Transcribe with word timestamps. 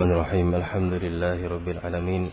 الرحيم. 0.00 0.54
الحمد 0.54 0.92
لله 0.92 1.38
رب 1.48 1.68
العالمين. 1.68 2.32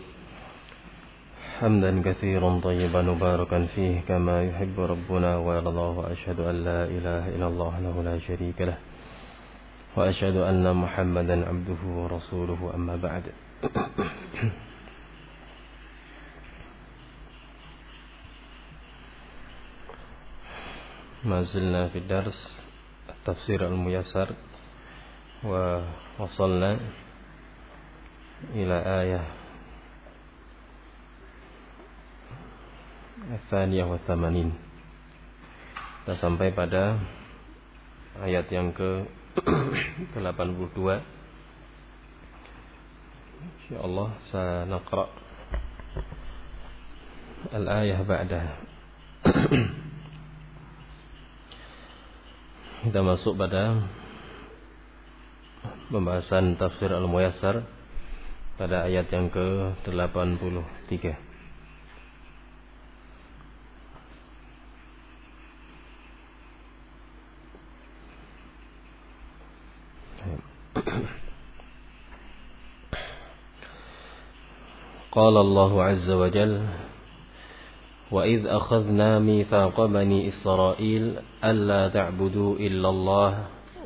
حمدا 1.60 1.92
كثيرا 2.00 2.60
طيبا 2.64 3.02
مباركا 3.02 3.66
فيه 3.76 4.00
كما 4.08 4.36
يحب 4.48 4.80
ربنا 4.80 5.36
ويرضى 5.36 5.88
وأشهد 6.00 6.40
أن 6.40 6.56
لا 6.64 6.80
إله 6.88 7.28
إلا 7.36 7.46
الله 7.52 7.72
له 7.84 7.96
لا 8.08 8.16
شريك 8.18 8.58
له. 8.60 8.78
وأشهد 9.96 10.36
أن 10.36 10.64
محمدا 10.64 11.36
عبده 11.48 11.82
ورسوله. 11.84 12.60
أما 12.74 12.96
بعد. 12.96 13.24
ما 21.24 21.42
زلنا 21.42 21.88
في 21.92 21.98
الدرس 21.98 22.40
التفسير 23.12 23.60
الميسر 23.68 24.28
ووصلنا 25.44 26.72
إلى 28.51 28.77
آية 29.01 29.21
الثانية 33.31 33.83
والثمانين 33.87 34.73
kita 36.03 36.19
sampai 36.19 36.51
pada 36.51 36.99
ayat 38.19 38.51
yang 38.51 38.75
ke 38.75 39.07
82 39.39 40.99
insyaallah 43.63 44.09
sanaqra 44.27 45.07
al-ayah 47.55 48.03
ba'dah 48.03 48.45
kita 52.83 52.99
masuk 52.99 53.39
pada 53.39 53.87
pembahasan 55.87 56.59
tafsir 56.59 56.91
al-muyassar 56.91 57.63
pada 58.57 58.85
ayat 58.85 59.09
yang 59.09 59.27
ke-83 59.33 61.17
قال 75.13 75.37
الله 75.37 75.83
عز 75.83 76.09
وجل 76.09 76.61
وإذ 78.11 78.41
أخذنا 78.47 79.19
ميثاق 79.19 79.85
بني 79.85 80.29
إسرائيل 80.29 81.03
ألا 81.43 81.89
تعبدوا 81.89 82.51
إلا 82.57 82.89
الله 82.89 83.31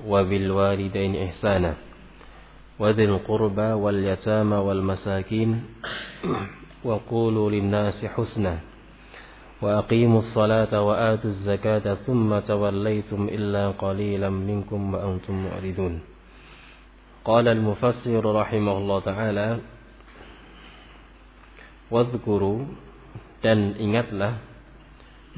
وبالوالدين 0.07 1.11
إحسانا 1.15 1.73
وذي 2.82 3.04
القربى 3.04 3.70
واليتامى 3.78 4.56
والمساكين 4.56 5.50
وقولوا 6.82 7.46
للناس 7.50 7.98
حسنا 8.04 8.54
وأقيموا 9.62 10.18
الصلاة 10.18 10.72
وآتوا 10.74 11.30
الزكاة 11.30 11.86
ثم 12.02 12.38
توليتم 12.38 13.20
إلا 13.30 13.78
قليلا 13.78 14.30
منكم 14.30 14.80
وأنتم 14.94 15.34
معرضون. 15.46 15.94
قال 17.22 17.46
المفسر 17.48 18.22
رحمه 18.34 18.74
الله 18.78 18.98
تعالى 19.00 19.48
واذكروا 21.90 22.58
dan 23.42 23.78
ingatlah 23.78 24.42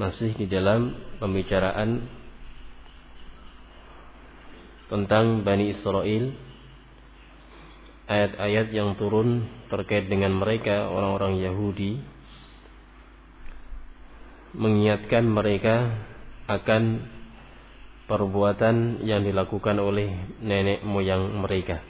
masih 0.01 0.33
di 0.33 0.49
dalam 0.49 0.97
pembicaraan 1.21 2.09
tentang 4.89 5.41
Bani 5.45 5.73
Israel 5.73 6.33
ayat-ayat 8.05 8.69
yang 8.69 8.93
turun 8.97 9.49
terkait 9.69 10.05
dengan 10.05 10.33
mereka 10.33 10.89
orang-orang 10.89 11.41
Yahudi 11.41 12.01
mengingatkan 14.55 15.25
mereka 15.27 16.05
akan 16.45 17.11
perbuatan 18.05 19.01
yang 19.03 19.25
dilakukan 19.25 19.81
oleh 19.81 20.13
nenek 20.39 20.85
moyang 20.85 21.33
mereka. 21.41 21.81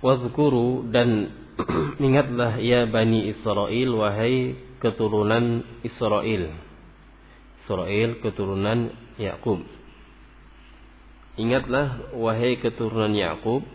Wadhkuru 0.00 0.88
dan 0.92 1.32
ingatlah 2.02 2.60
ya 2.60 2.84
Bani 2.88 3.30
Israel 3.30 3.88
wahai 3.94 4.56
keturunan 4.80 5.64
Israel. 5.80 6.52
Israel 7.64 8.10
keturunan 8.20 8.92
Yakub. 9.16 9.64
Ingatlah 11.34 12.14
wahai 12.14 12.62
keturunan 12.62 13.10
Yakub, 13.10 13.66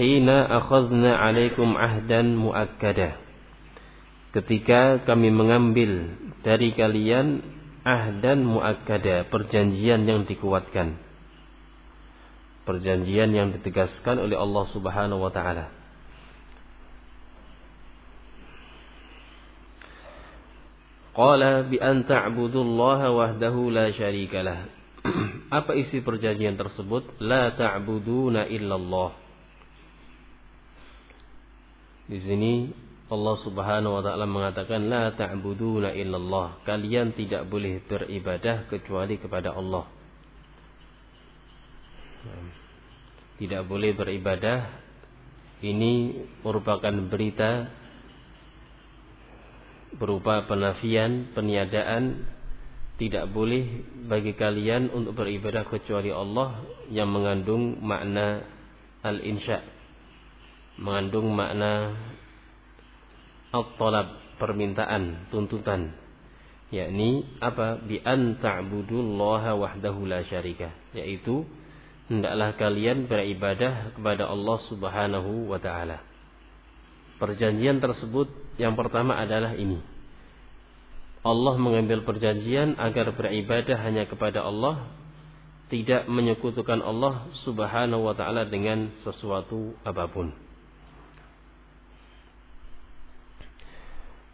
hina 0.00 0.48
akhadna 0.48 1.20
alaikum 1.20 1.76
ahdan 1.76 2.32
muakkada. 2.40 3.20
Ketika 4.32 5.04
kami 5.04 5.28
mengambil 5.28 6.16
dari 6.40 6.72
kalian 6.72 7.44
ahdan 7.84 8.48
muakkada, 8.48 9.28
perjanjian 9.28 10.08
yang 10.08 10.24
dikuatkan. 10.24 10.96
Perjanjian 12.64 13.32
yang 13.32 13.52
ditegaskan 13.52 14.16
oleh 14.16 14.36
Allah 14.36 14.64
Subhanahu 14.72 15.24
wa 15.24 15.32
taala. 15.32 15.68
Qala 21.12 21.66
bi 21.68 21.76
an 21.76 22.08
ta'budullaha 22.08 23.12
wahdahu 23.12 23.68
la 23.74 23.92
syarikalah 23.92 24.77
Apa 25.58 25.72
isi 25.78 26.02
perjanjian 26.02 26.58
tersebut? 26.58 27.18
La 27.22 27.54
ta'buduna 27.54 28.48
illallah. 28.50 29.10
Di 32.08 32.18
sini 32.24 32.72
Allah 33.08 33.36
Subhanahu 33.40 34.00
wa 34.00 34.02
taala 34.04 34.28
mengatakan 34.28 34.88
la 34.88 35.12
ta'buduna 35.12 35.92
illallah. 35.96 36.60
Kalian 36.64 37.16
tidak 37.16 37.48
boleh 37.48 37.80
beribadah 37.84 38.68
kecuali 38.68 39.16
kepada 39.16 39.56
Allah. 39.56 39.88
Tidak 43.38 43.62
boleh 43.70 43.94
beribadah 43.94 44.66
ini 45.62 46.22
merupakan 46.42 46.94
berita 47.06 47.70
berupa 49.96 50.44
penafian, 50.44 51.32
peniadaan 51.32 52.28
tidak 52.98 53.30
boleh 53.30 53.86
bagi 54.10 54.34
kalian 54.34 54.90
untuk 54.90 55.22
beribadah 55.22 55.62
kecuali 55.70 56.10
Allah 56.10 56.66
yang 56.90 57.06
mengandung 57.06 57.78
makna 57.78 58.42
al-insya 59.06 59.62
mengandung 60.78 61.30
makna 61.30 61.94
al-talab 63.54 64.38
permintaan 64.42 65.30
tuntutan 65.30 65.94
yakni 66.74 67.24
apa? 67.40 67.80
Bi 67.80 68.02
an 68.02 68.36
ta'budullaha 68.42 69.54
wahdahu 69.54 70.04
la 70.04 70.26
syarika 70.26 70.74
yaitu 70.92 71.46
hendaklah 72.10 72.58
kalian 72.58 73.06
beribadah 73.06 73.94
kepada 73.94 74.26
Allah 74.26 74.58
Subhanahu 74.68 75.48
wa 75.48 75.58
taala. 75.60 76.02
Perjanjian 77.18 77.82
tersebut 77.82 78.30
yang 78.62 78.78
pertama 78.78 79.18
adalah 79.18 79.58
ini 79.58 79.97
Allah 81.26 81.58
mengambil 81.58 82.06
perjanjian 82.06 82.78
agar 82.78 83.10
beribadah 83.10 83.74
hanya 83.82 84.06
kepada 84.06 84.46
Allah, 84.46 84.86
tidak 85.68 86.06
menyekutukan 86.06 86.78
Allah 86.78 87.26
Subhanahu 87.42 88.06
wa 88.06 88.14
taala 88.14 88.46
dengan 88.46 88.94
sesuatu 89.02 89.74
apa 89.82 90.06
pun. 90.08 90.30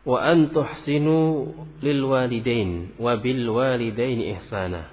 Wa 0.04 0.20
an 0.20 0.52
tuhsinu 0.52 1.48
lil 1.80 2.00
walidain 2.04 2.92
wa 3.00 3.16
bil 3.16 3.48
walidain 3.48 4.20
ihsana. 4.36 4.92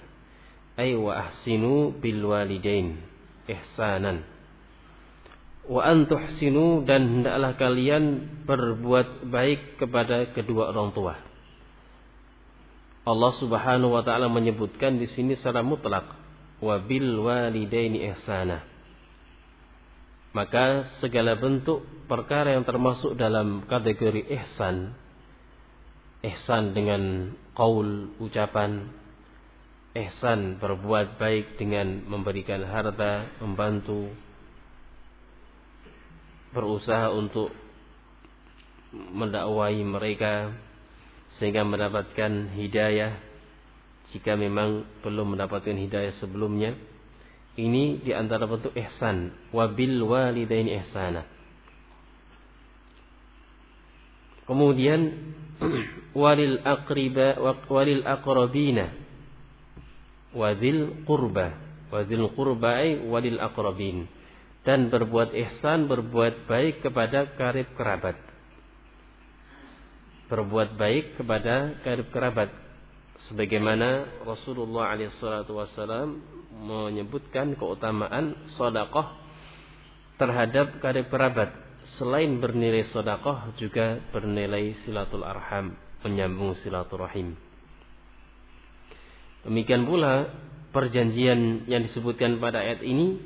Ay 0.80 0.96
wa 0.96 1.28
ahsinu 1.28 1.92
bil 2.00 2.24
walidain 2.24 3.04
ihsanan. 3.52 4.24
Wa 5.68 5.84
an 5.84 6.08
tuhsinu 6.08 6.88
dan 6.88 7.20
hendaklah 7.20 7.60
kalian 7.60 8.32
berbuat 8.48 9.28
baik 9.28 9.84
kepada 9.84 10.32
kedua 10.32 10.72
orang 10.72 10.96
tua 10.96 11.31
Allah 13.02 13.32
Subhanahu 13.42 13.98
wa 13.98 14.06
taala 14.06 14.30
menyebutkan 14.30 15.02
di 15.02 15.10
sini 15.12 15.34
secara 15.34 15.66
mutlak 15.66 16.06
wa 16.62 16.76
bil 16.78 17.18
walidaini 17.18 18.06
ihsana. 18.14 18.62
Maka 20.32 20.88
segala 21.04 21.36
bentuk 21.36 21.84
perkara 22.08 22.56
yang 22.56 22.64
termasuk 22.64 23.18
dalam 23.20 23.68
kategori 23.68 24.30
ihsan 24.32 24.96
ihsan 26.22 26.78
dengan 26.78 27.34
qaul 27.58 28.14
ucapan 28.22 28.86
ihsan 29.98 30.62
berbuat 30.62 31.18
baik 31.20 31.58
dengan 31.60 32.06
memberikan 32.08 32.64
harta, 32.64 33.28
membantu 33.44 34.14
berusaha 36.54 37.12
untuk 37.12 37.52
mendakwai 38.92 39.82
mereka 39.84 40.54
sehingga 41.40 41.64
mendapatkan 41.64 42.52
hidayah 42.58 43.32
jika 44.12 44.36
memang 44.36 44.84
belum 45.06 45.38
mendapatkan 45.38 45.76
hidayah 45.78 46.12
sebelumnya. 46.20 46.76
Ini 47.52 48.00
di 48.04 48.12
antara 48.16 48.48
bentuk 48.48 48.72
ihsan. 48.76 49.36
Wabil 49.52 50.00
walidaini 50.00 50.72
ihsana. 50.84 51.28
Kemudian 54.48 55.12
walil 56.22 56.64
aqriba 56.64 57.40
walil 57.68 58.04
aqrabina. 58.08 58.96
Wadil 60.32 61.04
qurba. 61.04 61.60
Wadil 61.92 62.32
qurba 62.32 62.80
walil 63.08 63.40
aqrabin. 63.40 64.08
Dan 64.64 64.88
berbuat 64.88 65.36
ihsan 65.36 65.92
berbuat 65.92 66.48
baik 66.48 66.88
kepada 66.88 67.36
karib 67.36 67.68
kerabat 67.76 68.31
berbuat 70.32 70.80
baik 70.80 71.20
kepada 71.20 71.76
karib 71.84 72.08
kerabat 72.16 72.48
sebagaimana 73.28 74.24
Rasulullah 74.24 74.96
SAW 74.96 76.16
menyebutkan 76.56 77.60
keutamaan 77.60 78.48
sodakoh 78.56 79.12
terhadap 80.16 80.80
karib 80.80 81.12
kerabat 81.12 81.52
selain 82.00 82.40
bernilai 82.40 82.88
sodakoh 82.96 83.52
juga 83.60 84.00
bernilai 84.16 84.80
silatul 84.88 85.28
arham, 85.28 85.76
menyambung 86.08 86.56
silaturahim. 86.64 87.36
Demikian 89.44 89.84
pula 89.84 90.32
perjanjian 90.72 91.68
yang 91.68 91.84
disebutkan 91.92 92.40
pada 92.40 92.64
ayat 92.64 92.86
ini 92.86 93.20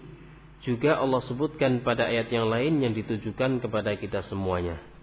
juga 0.66 0.98
Allah 0.98 1.22
sebutkan 1.30 1.86
pada 1.86 2.10
ayat 2.10 2.34
yang 2.34 2.50
lain 2.50 2.81
yang 2.81 2.98
ditujukan 2.98 3.62
kepada 3.62 3.94
kita 4.00 4.25
semuanya. 4.25 4.94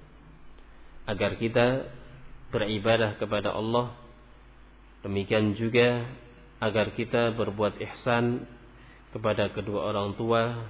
Agar 1.06 1.34
kita 1.36 1.88
beribadah 2.52 3.16
kepada 3.16 3.50
Allah. 3.56 3.96
Demikian 5.02 5.58
juga 5.58 6.06
agar 6.62 6.94
kita 6.94 7.34
berbuat 7.34 7.74
ihsan 7.80 8.46
kepada 9.10 9.50
kedua 9.50 9.90
orang 9.90 10.14
tua, 10.14 10.62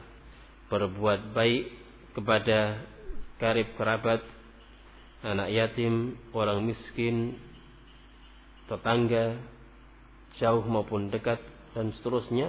berbuat 0.73 1.37
baik 1.37 1.65
kepada 2.17 2.81
karib 3.37 3.77
kerabat, 3.77 4.25
anak 5.21 5.53
yatim, 5.53 6.17
orang 6.33 6.65
miskin, 6.65 7.37
tetangga, 8.73 9.37
jauh 10.41 10.65
maupun 10.65 11.13
dekat 11.13 11.39
dan 11.77 11.93
seterusnya. 12.01 12.49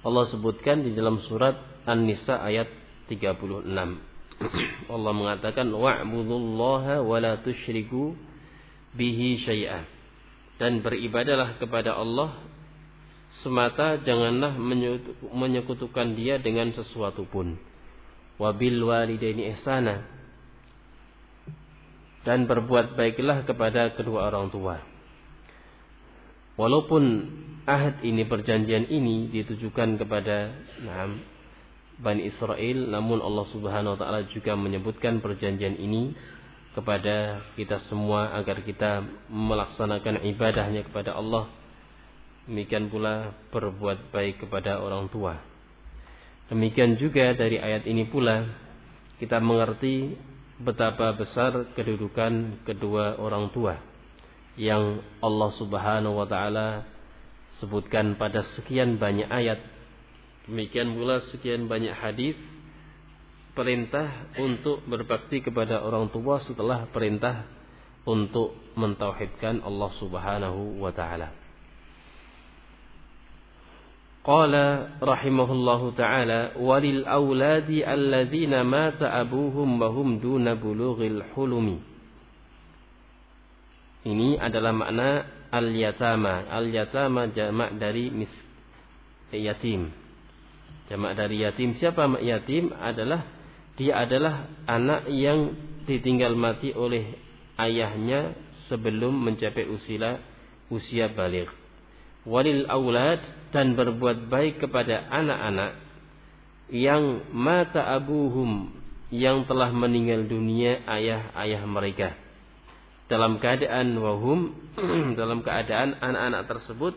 Allah 0.00 0.24
sebutkan 0.32 0.80
di 0.80 0.96
dalam 0.96 1.20
surat 1.28 1.60
An-Nisa 1.84 2.40
ayat 2.40 2.72
36. 3.12 4.09
Allah 4.88 5.12
mengatakan 5.12 5.68
wa'budullaha 5.68 7.04
wa 7.04 7.16
la 7.20 7.38
tusyriku 7.44 8.16
bihi 8.96 9.44
syai'a. 9.44 9.84
Dan 10.56 10.84
beribadalah 10.84 11.56
kepada 11.56 11.96
Allah 11.96 12.36
semata 13.40 14.00
janganlah 14.02 14.56
menyekutukan 15.32 16.18
dia 16.18 16.36
dengan 16.42 16.74
sesuatu 16.74 17.24
pun 17.28 17.56
wabil 18.40 18.80
walidaini 18.80 19.52
ihsana 19.54 20.02
dan 22.24 22.44
berbuat 22.44 22.96
baiklah 22.96 23.44
kepada 23.48 23.96
kedua 23.96 24.28
orang 24.28 24.52
tua. 24.52 24.80
Walaupun 26.60 27.04
ahad 27.64 28.04
ini 28.04 28.28
perjanjian 28.28 28.88
ini 28.92 29.32
ditujukan 29.32 29.96
kepada 29.96 30.52
nah, 30.84 31.08
Bani 32.00 32.26
Israel, 32.26 32.88
namun 32.88 33.20
Allah 33.20 33.46
Subhanahu 33.52 33.94
wa 33.96 33.98
taala 34.00 34.20
juga 34.32 34.56
menyebutkan 34.56 35.20
perjanjian 35.20 35.76
ini 35.76 36.16
kepada 36.72 37.44
kita 37.58 37.82
semua 37.92 38.32
agar 38.40 38.64
kita 38.64 39.04
melaksanakan 39.28 40.24
ibadahnya 40.24 40.86
kepada 40.88 41.12
Allah. 41.14 41.50
Demikian 42.48 42.88
pula 42.88 43.36
berbuat 43.52 44.10
baik 44.10 44.42
kepada 44.48 44.80
orang 44.80 45.12
tua. 45.12 45.38
Demikian 46.50 46.98
juga 46.98 47.36
dari 47.36 47.60
ayat 47.62 47.86
ini 47.86 48.10
pula 48.10 48.42
kita 49.22 49.38
mengerti 49.38 50.18
betapa 50.58 51.14
besar 51.14 51.72
kedudukan 51.76 52.64
kedua 52.66 53.20
orang 53.20 53.52
tua 53.54 53.78
yang 54.58 55.00
Allah 55.22 55.50
Subhanahu 55.56 56.20
wa 56.20 56.26
taala 56.26 56.84
sebutkan 57.62 58.16
pada 58.16 58.42
sekian 58.56 58.96
banyak 58.98 59.28
ayat. 59.28 59.60
Demikian 60.48 60.96
pula 60.96 61.20
sekian 61.28 61.68
banyak 61.68 61.92
hadis 61.92 62.36
perintah 63.52 64.30
untuk 64.40 64.80
berbakti 64.86 65.42
kepada 65.44 65.82
orang 65.84 66.08
tua 66.08 66.40
setelah 66.46 66.88
perintah 66.88 67.44
untuk 68.08 68.56
mentauhidkan 68.78 69.60
Allah 69.60 69.90
Subhanahu 70.00 70.80
wa 70.80 70.92
taala. 70.94 71.28
Qala 74.20 75.00
rahimahullahu 75.00 75.96
taala 75.96 76.56
walil 76.60 77.08
auladi 77.08 77.80
alladzina 77.80 78.64
mata 78.64 79.12
abuhum 79.16 79.80
wa 79.80 79.88
hum 79.88 80.20
duna 80.20 80.56
bulughil. 80.56 81.24
Ini 84.00 84.40
adalah 84.40 84.72
makna 84.72 85.10
al-yatama. 85.52 86.48
Al-yatama 86.48 87.28
jamak 87.32 87.76
dari 87.76 88.08
mis 88.08 88.32
yatim. 89.32 89.99
Jamak 90.90 91.14
dari 91.14 91.46
yatim. 91.46 91.78
Siapa 91.78 92.02
yatim? 92.18 92.74
Adalah 92.74 93.22
dia 93.78 94.02
adalah 94.02 94.50
anak 94.66 95.08
yang 95.08 95.54
ditinggal 95.88 96.36
mati 96.36 96.74
oleh 96.74 97.16
ayahnya 97.56 98.34
sebelum 98.68 99.16
mencapai 99.16 99.66
usia 99.66 100.20
usia 100.70 101.10
balik 101.10 101.50
walil 102.22 102.68
aulad 102.68 103.18
dan 103.50 103.74
berbuat 103.74 104.30
baik 104.30 104.62
kepada 104.62 105.08
anak-anak 105.10 105.72
yang 106.70 107.26
mata 107.34 107.90
abuhum 107.98 108.70
yang 109.10 109.42
telah 109.50 109.74
meninggal 109.74 110.22
dunia 110.30 110.86
ayah-ayah 110.86 111.62
mereka 111.66 112.14
dalam 113.10 113.42
keadaan 113.42 113.98
wahum 113.98 114.54
dalam 115.18 115.42
keadaan 115.42 115.98
anak-anak 115.98 116.46
tersebut 116.46 116.94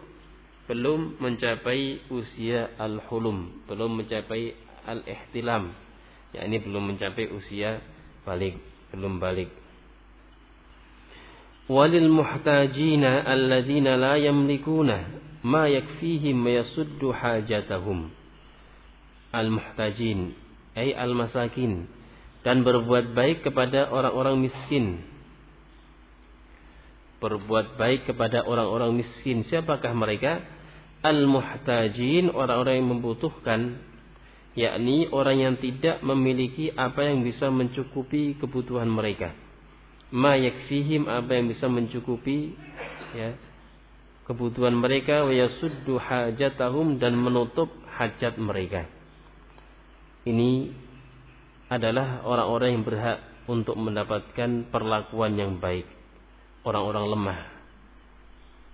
belum 0.64 1.20
mencapai 1.20 2.08
usia 2.08 2.72
al-hulum 2.80 3.68
belum 3.68 4.00
mencapai 4.00 4.56
al-ihtilam. 4.88 5.72
Yakni 6.34 6.58
belum 6.66 6.84
mencapai 6.94 7.30
usia 7.30 7.84
balik 8.24 8.58
belum 8.94 9.20
balik. 9.20 9.52
Walil 11.68 12.12
muhtajina 12.12 13.24
alladzina 13.24 13.96
la 13.96 14.20
yamlikuna 14.20 14.98
ma 15.46 15.68
yakfihim 15.72 16.44
yasuddu 16.44 17.12
hajatahum. 17.12 18.12
Al 19.34 19.50
muhtajin 19.50 20.36
ay 20.78 20.94
al 20.94 21.16
masakin 21.16 21.88
dan 22.44 22.62
berbuat 22.68 23.16
baik 23.16 23.48
kepada 23.48 23.88
orang-orang 23.90 24.48
miskin. 24.48 25.02
Berbuat 27.24 27.80
baik 27.80 28.12
kepada 28.12 28.44
orang-orang 28.44 29.00
miskin 29.00 29.48
siapakah 29.48 29.96
mereka 29.96 30.44
al 31.04 31.28
muhtajin 31.28 32.32
orang-orang 32.32 32.80
yang 32.80 32.90
membutuhkan 32.96 33.60
yakni 34.56 35.12
orang 35.12 35.38
yang 35.38 35.56
tidak 35.60 36.00
memiliki 36.02 36.72
apa 36.72 37.12
yang 37.12 37.22
bisa 37.22 37.52
mencukupi 37.52 38.40
kebutuhan 38.40 38.88
mereka 38.88 39.36
ma 40.14 40.40
yakfihim 40.40 41.06
apa 41.06 41.36
yang 41.36 41.52
bisa 41.52 41.68
mencukupi 41.68 42.56
ya 43.14 43.36
kebutuhan 44.24 44.76
mereka 44.76 45.28
wa 45.28 45.34
yasuddu 45.36 46.00
hajatahum 46.00 47.00
dan 47.00 47.16
menutup 47.16 47.70
hajat 48.00 48.40
mereka. 48.40 48.88
Ini 50.24 50.72
adalah 51.68 52.24
orang-orang 52.24 52.80
yang 52.80 52.86
berhak 52.88 53.20
untuk 53.52 53.76
mendapatkan 53.76 54.72
perlakuan 54.72 55.36
yang 55.36 55.60
baik, 55.60 55.84
orang-orang 56.64 57.06
lemah. 57.12 57.40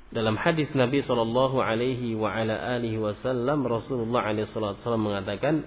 Dalam 0.10 0.42
hadis 0.42 0.66
Nabi 0.74 1.06
sallallahu 1.06 1.62
alaihi 1.62 2.18
wasallam 2.18 3.62
Rasulullah 3.62 4.26
alaihi 4.26 4.50
mengatakan 4.98 5.62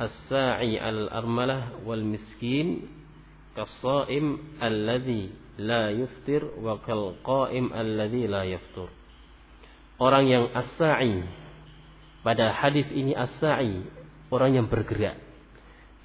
as-sa'i 0.00 0.80
al-armalah 0.80 1.84
wal 1.84 2.00
miskin 2.00 2.88
kasaim 3.52 4.40
alladhi 4.56 5.36
la 5.60 5.92
yuftir 5.92 6.48
wa 6.64 6.80
kal 6.80 7.20
qaim 7.20 7.76
alladhi 7.76 8.24
la 8.24 8.48
yaftur. 8.48 8.88
Orang 10.00 10.32
yang 10.32 10.48
as-sa'i 10.56 11.20
pada 12.24 12.56
hadis 12.56 12.88
ini 12.88 13.12
as-sa'i 13.12 13.84
orang 14.32 14.64
yang 14.64 14.66
bergerak. 14.72 15.20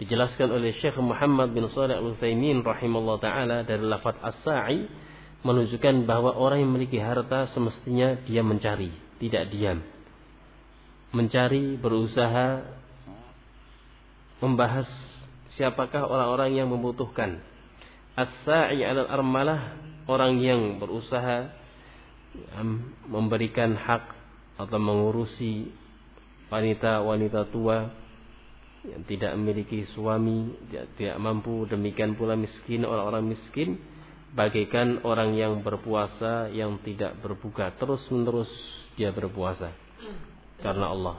Dijelaskan 0.04 0.52
oleh 0.52 0.76
Syekh 0.84 1.00
Muhammad 1.00 1.56
bin 1.56 1.64
Shalih 1.72 1.96
Al-Utsaimin 1.96 2.60
rahimallahu 2.60 3.24
taala 3.24 3.64
dari 3.64 3.88
lafaz 3.88 4.20
as-sa'i 4.20 5.08
menunjukkan 5.40 6.04
bahwa 6.04 6.36
orang 6.36 6.64
yang 6.64 6.70
memiliki 6.76 7.00
harta 7.00 7.48
semestinya 7.56 8.20
dia 8.28 8.44
mencari, 8.44 8.92
tidak 9.24 9.48
diam. 9.52 9.80
Mencari, 11.16 11.80
berusaha 11.80 12.64
membahas 14.44 14.88
siapakah 15.56 16.08
orang-orang 16.08 16.60
yang 16.60 16.68
membutuhkan. 16.68 17.40
As-sa'i 18.20 18.84
'alal 18.84 19.08
armalah, 19.08 19.80
orang 20.12 20.44
yang 20.44 20.62
berusaha 20.78 21.56
memberikan 23.10 23.74
hak 23.80 24.12
atau 24.60 24.78
mengurusi 24.78 25.72
wanita-wanita 26.52 27.48
tua 27.50 27.90
yang 28.84 29.04
tidak 29.08 29.32
memiliki 29.40 29.88
suami, 29.92 30.52
tidak 31.00 31.16
mampu, 31.20 31.68
demikian 31.68 32.16
pula 32.16 32.36
miskin 32.36 32.84
orang-orang 32.84 33.36
miskin 33.36 33.80
bagaikan 34.34 35.02
orang 35.02 35.34
yang 35.34 35.66
berpuasa 35.66 36.50
yang 36.54 36.78
tidak 36.86 37.18
berbuka 37.22 37.74
terus-menerus 37.78 38.50
dia 38.94 39.10
berpuasa 39.10 39.74
karena 40.62 40.92
Allah. 40.92 41.18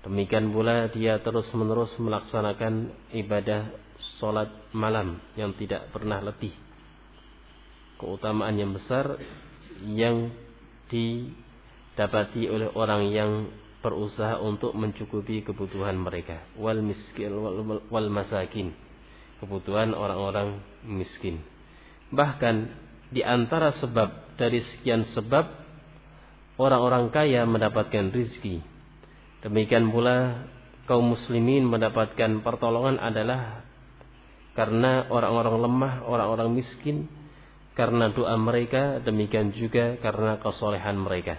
Demikian 0.00 0.48
pula 0.48 0.88
dia 0.88 1.20
terus-menerus 1.20 1.92
melaksanakan 2.00 2.88
ibadah 3.12 3.68
solat 4.16 4.48
malam 4.72 5.20
yang 5.36 5.52
tidak 5.60 5.92
pernah 5.92 6.24
letih. 6.24 6.56
Keutamaan 8.00 8.56
yang 8.56 8.72
besar 8.72 9.20
yang 9.84 10.32
didapati 10.88 12.48
oleh 12.48 12.72
orang 12.72 13.12
yang 13.12 13.30
berusaha 13.80 14.36
untuk 14.40 14.76
mencukupi 14.76 15.40
kebutuhan 15.40 15.96
mereka 15.96 16.44
wal 16.60 16.76
miskin 16.84 17.32
wal, 17.32 17.80
wal 17.88 18.08
masakin 18.12 18.76
kebutuhan 19.40 19.96
orang-orang 19.96 20.60
miskin 20.84 21.40
Bahkan 22.10 22.56
di 23.10 23.22
antara 23.22 23.74
sebab 23.78 24.38
dari 24.38 24.62
sekian 24.62 25.06
sebab 25.10 25.46
orang-orang 26.56 27.10
kaya 27.10 27.42
mendapatkan 27.44 28.10
rizki. 28.14 28.62
Demikian 29.40 29.88
pula 29.88 30.46
kaum 30.84 31.16
muslimin 31.16 31.64
mendapatkan 31.64 32.44
pertolongan 32.44 33.00
adalah 33.00 33.64
karena 34.58 35.06
orang-orang 35.08 35.56
lemah, 35.62 35.94
orang-orang 36.04 36.50
miskin, 36.52 37.06
karena 37.78 38.10
doa 38.10 38.34
mereka, 38.36 38.98
demikian 39.00 39.54
juga 39.54 39.96
karena 40.02 40.36
kesolehan 40.42 40.98
mereka. 40.98 41.38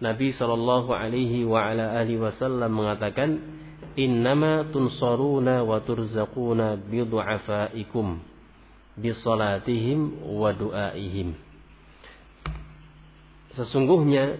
Nabi 0.00 0.32
Shallallahu 0.32 0.94
Alaihi 0.96 1.44
Wasallam 2.16 2.72
mengatakan, 2.72 3.30
Innama 3.98 4.70
tunsaruna 4.70 5.66
wa 5.66 5.82
turzaquna 5.82 6.78
bidu'afaikum 6.78 8.29
bisalatihim 8.98 10.26
wa 10.26 10.50
du'aihim. 10.50 11.38
Sesungguhnya 13.54 14.38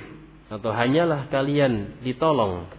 atau 0.54 0.70
hanyalah 0.70 1.26
kalian 1.30 2.02
ditolong. 2.02 2.70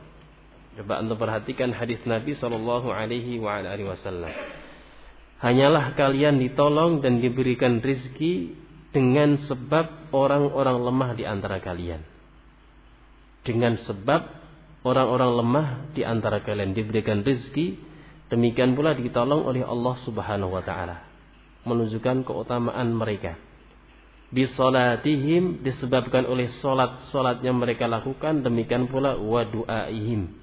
Coba 0.73 1.05
untuk 1.05 1.21
perhatikan 1.21 1.69
hadis 1.75 2.01
Nabi 2.07 2.33
Shallallahu 2.33 2.89
Alaihi 2.89 3.37
Wasallam. 3.39 4.31
Hanyalah 5.43 5.93
kalian 5.99 6.39
ditolong 6.39 7.03
dan 7.03 7.19
diberikan 7.19 7.83
rizki 7.83 8.55
dengan 8.95 9.37
sebab 9.43 10.13
orang-orang 10.15 10.77
lemah 10.81 11.11
di 11.19 11.23
antara 11.27 11.59
kalian. 11.59 11.99
Dengan 13.43 13.75
sebab 13.75 14.23
orang-orang 14.87 15.31
lemah 15.43 15.67
di 15.91 16.07
antara 16.07 16.39
kalian 16.39 16.71
diberikan 16.71 17.27
rizki, 17.27 17.75
demikian 18.31 18.71
pula 18.71 18.95
ditolong 18.95 19.43
oleh 19.43 19.67
Allah 19.67 19.99
Subhanahu 20.07 20.55
Wa 20.57 20.63
Taala 20.63 21.12
menunjukkan 21.63 22.27
keutamaan 22.27 22.91
mereka. 22.91 23.39
Bisolatihim 24.33 25.61
disebabkan 25.61 26.25
oleh 26.25 26.49
solat-solat 26.57 27.45
yang 27.45 27.61
mereka 27.61 27.85
lakukan 27.85 28.41
demikian 28.41 28.89
pula 28.89 29.13
wa 29.13 29.45
du'aihim. 29.45 30.33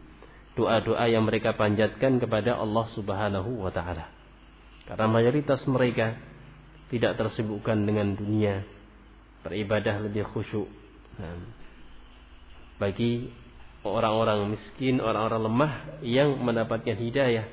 Doa-doa 0.54 1.10
yang 1.10 1.26
mereka 1.26 1.58
panjatkan 1.58 2.22
kepada 2.22 2.54
Allah 2.54 2.86
Subhanahu 2.94 3.66
wa 3.66 3.70
taala. 3.74 4.06
Karena 4.86 5.06
mayoritas 5.10 5.62
mereka 5.66 6.14
tidak 6.90 7.18
tersibukkan 7.18 7.86
dengan 7.86 8.14
dunia, 8.14 8.66
beribadah 9.42 10.02
lebih 10.06 10.26
khusyuk. 10.26 10.66
Nah, 11.18 11.38
bagi 12.78 13.30
orang-orang 13.82 14.54
miskin, 14.54 14.98
orang-orang 15.02 15.42
lemah 15.46 15.72
yang 16.02 16.38
mendapatkan 16.38 16.94
hidayah, 16.94 17.46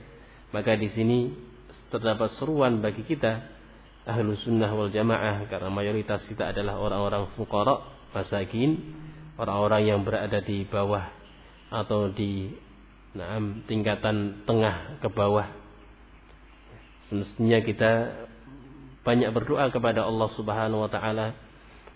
maka 0.54 0.74
di 0.78 0.90
sini 0.94 1.34
terdapat 1.90 2.36
seruan 2.38 2.82
bagi 2.84 3.06
kita 3.06 3.57
ahlu 4.08 4.40
sunnah 4.40 4.72
wal 4.72 4.88
jamaah 4.88 5.46
karena 5.52 5.68
mayoritas 5.68 6.24
kita 6.32 6.56
adalah 6.56 6.80
orang-orang 6.80 7.28
fukara, 7.36 7.84
masakin, 8.16 8.96
orang-orang 9.36 9.82
yang 9.84 10.00
berada 10.08 10.40
di 10.40 10.64
bawah 10.64 11.12
atau 11.68 12.08
di 12.08 12.56
nah, 13.12 13.36
tingkatan 13.68 14.48
tengah 14.48 15.04
ke 15.04 15.12
bawah. 15.12 15.52
Semestinya 17.12 17.60
kita 17.64 17.92
banyak 19.04 19.32
berdoa 19.32 19.72
kepada 19.72 20.04
Allah 20.04 20.30
Subhanahu 20.36 20.84
wa 20.84 20.92
taala 20.92 21.36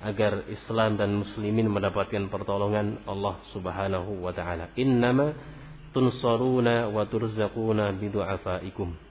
agar 0.01 0.48
Islam 0.48 0.96
dan 0.96 1.13
muslimin 1.15 1.68
mendapatkan 1.68 2.27
pertolongan 2.27 3.03
Allah 3.08 3.39
Subhanahu 3.51 4.24
wa 4.24 4.32
taala. 4.32 4.72
Innama 4.80 5.36
tunsaruna 5.91 6.88
wa 6.88 7.03
turzaquna 7.08 7.91
bidu'afaikum. 7.96 9.11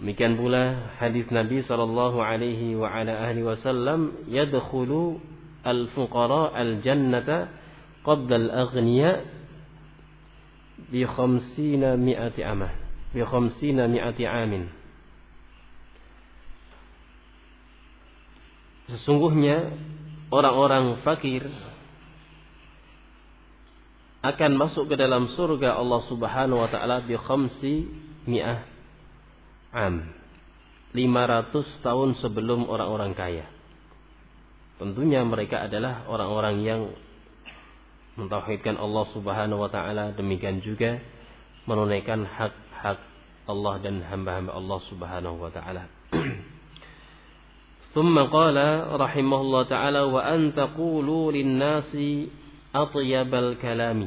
Demikian 0.00 0.40
pula 0.40 0.96
hadis 0.96 1.28
Nabi 1.28 1.60
sallallahu 1.60 2.24
alaihi 2.24 2.72
wa 2.72 2.88
ala 2.88 3.28
alihi 3.28 3.44
wasallam 3.44 4.24
yadkhulu 4.32 5.20
al-fuqara 5.60 6.56
al-jannata 6.56 7.52
qabla 8.00 8.48
al-aghniya 8.48 9.28
bi 10.88 11.04
khamsina 11.04 12.00
mi'ati 12.00 12.40
amah 12.40 12.72
bi 13.12 13.20
khamsina 13.20 13.84
mi'ati 13.92 14.24
amin 14.24 14.72
Sesungguhnya 18.88 19.70
orang-orang 20.32 21.04
fakir 21.04 21.44
akan 24.24 24.52
masuk 24.56 24.88
ke 24.88 24.96
dalam 24.96 25.28
surga 25.36 25.76
Allah 25.76 26.00
Subhanahu 26.08 26.64
wa 26.64 26.68
taala 26.72 27.04
bi 27.04 27.20
khamsi 27.20 27.84
mi'ah 28.24 28.79
am 29.75 30.11
500 30.95 31.83
tahun 31.83 32.09
sebelum 32.23 32.71
orang-orang 32.71 33.11
kaya. 33.11 33.45
Tentunya 34.79 35.23
mereka 35.27 35.67
adalah 35.67 36.07
orang-orang 36.07 36.55
yang 36.63 36.81
mentauhidkan 38.15 38.79
Allah 38.79 39.05
Subhanahu 39.11 39.67
wa 39.67 39.71
taala, 39.71 40.15
demikian 40.15 40.63
juga 40.63 41.03
menunaikan 41.67 42.23
hak-hak 42.23 42.99
Allah 43.45 43.73
dan 43.83 43.99
hamba-hamba 44.03 44.55
Allah 44.55 44.79
Subhanahu 44.87 45.37
wa 45.39 45.51
taala. 45.51 45.85
ثم 47.95 48.11
قال 48.11 48.57
رحمه 48.91 49.39
الله 49.41 49.63
تعالى 49.71 50.01
وأن 50.11 50.51
تقولوا 50.51 51.31
للناس 51.31 51.95
أطيب 52.75 53.31
الكلام 53.35 53.99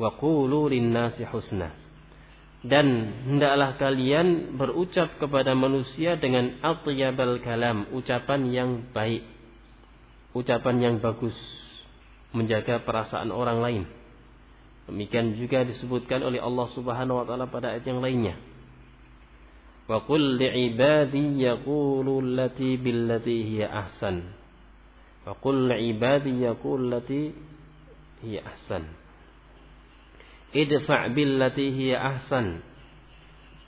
وقولوا 0.00 0.64
للناس 0.70 1.16
حسنا 1.22 1.68
dan 2.59 3.15
hendaklah 3.23 3.79
kalian 3.79 4.59
berucap 4.59 5.15
kepada 5.15 5.55
manusia 5.55 6.19
dengan 6.19 6.59
atyabal 6.59 7.39
kalam, 7.39 7.87
ucapan 7.95 8.41
yang 8.51 8.69
baik, 8.91 9.23
ucapan 10.35 10.75
yang 10.83 10.95
bagus, 10.99 11.35
menjaga 12.35 12.83
perasaan 12.83 13.31
orang 13.31 13.63
lain. 13.63 13.83
Demikian 14.91 15.39
juga 15.39 15.63
disebutkan 15.63 16.19
oleh 16.19 16.43
Allah 16.43 16.67
Subhanahu 16.75 17.23
wa 17.23 17.25
taala 17.25 17.47
pada 17.47 17.71
ayat 17.71 17.87
yang 17.87 18.03
lainnya. 18.03 18.35
Wa 19.87 20.03
qul 20.03 20.35
li'ibadi 20.35 21.39
yaqulu 21.39 22.19
allati 22.19 22.75
billati 22.75 23.35
hiya 23.55 23.71
ahsan. 23.71 24.35
Wa 25.23 25.37
qul 25.39 25.71
li'ibadi 25.71 26.43
yaqulu 26.43 26.91
allati 26.91 27.31
hiya 28.19 28.43
ahsan 28.43 28.98
idfa' 30.53 31.11
billati 31.13 31.65
hiya 31.73 31.97
ahsan. 31.99 32.61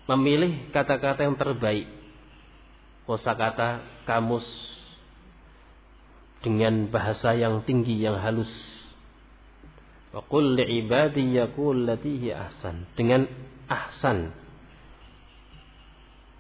Memilih 0.10 0.74
kata-kata 0.74 1.24
yang 1.24 1.38
terbaik. 1.38 1.88
Kosakata 3.06 3.86
kamus 4.06 4.46
dengan 6.42 6.90
bahasa 6.90 7.38
yang 7.38 7.62
tinggi 7.66 8.02
yang 8.02 8.18
halus. 8.18 8.50
Wa 10.12 10.26
qul 10.28 10.58
li'ibadi 10.58 11.38
yaqul 11.38 11.86
lati 11.86 12.18
hiya 12.18 12.52
ahsan. 12.52 12.90
Dengan 12.98 13.30
ahsan. 13.70 14.36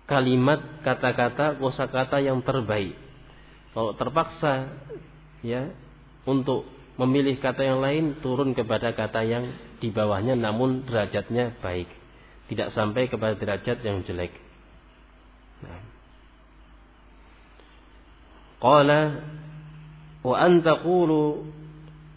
Kalimat 0.09 0.83
kata-kata 0.83 1.55
kosakata 1.55 2.19
yang 2.19 2.43
terbaik. 2.43 2.97
Kalau 3.71 3.95
terpaksa 3.95 4.67
ya 5.39 5.71
untuk 6.27 6.67
memilih 7.01 7.41
kata 7.41 7.65
yang 7.65 7.81
lain 7.81 8.21
turun 8.21 8.53
kepada 8.53 8.93
kata 8.93 9.25
yang 9.25 9.49
di 9.81 9.89
bawahnya 9.89 10.37
namun 10.37 10.85
derajatnya 10.85 11.57
baik. 11.57 11.89
Tidak 12.47 12.69
sampai 12.75 13.09
kepada 13.09 13.33
derajat 13.33 13.81
yang 13.81 14.05
jelek. 14.05 14.35
Nah. 15.65 15.81
Qala 18.61 19.01
wa 20.21 20.35
antaqulu 20.37 21.49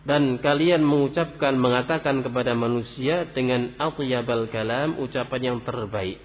dan 0.05 0.37
kalian 0.45 0.85
mengucapkan 0.85 1.57
mengatakan 1.57 2.21
kepada 2.21 2.53
manusia 2.53 3.25
dengan 3.33 3.73
atyabal 3.81 4.53
kalam 4.53 5.00
ucapan 5.00 5.41
yang 5.41 5.59
terbaik 5.64 6.21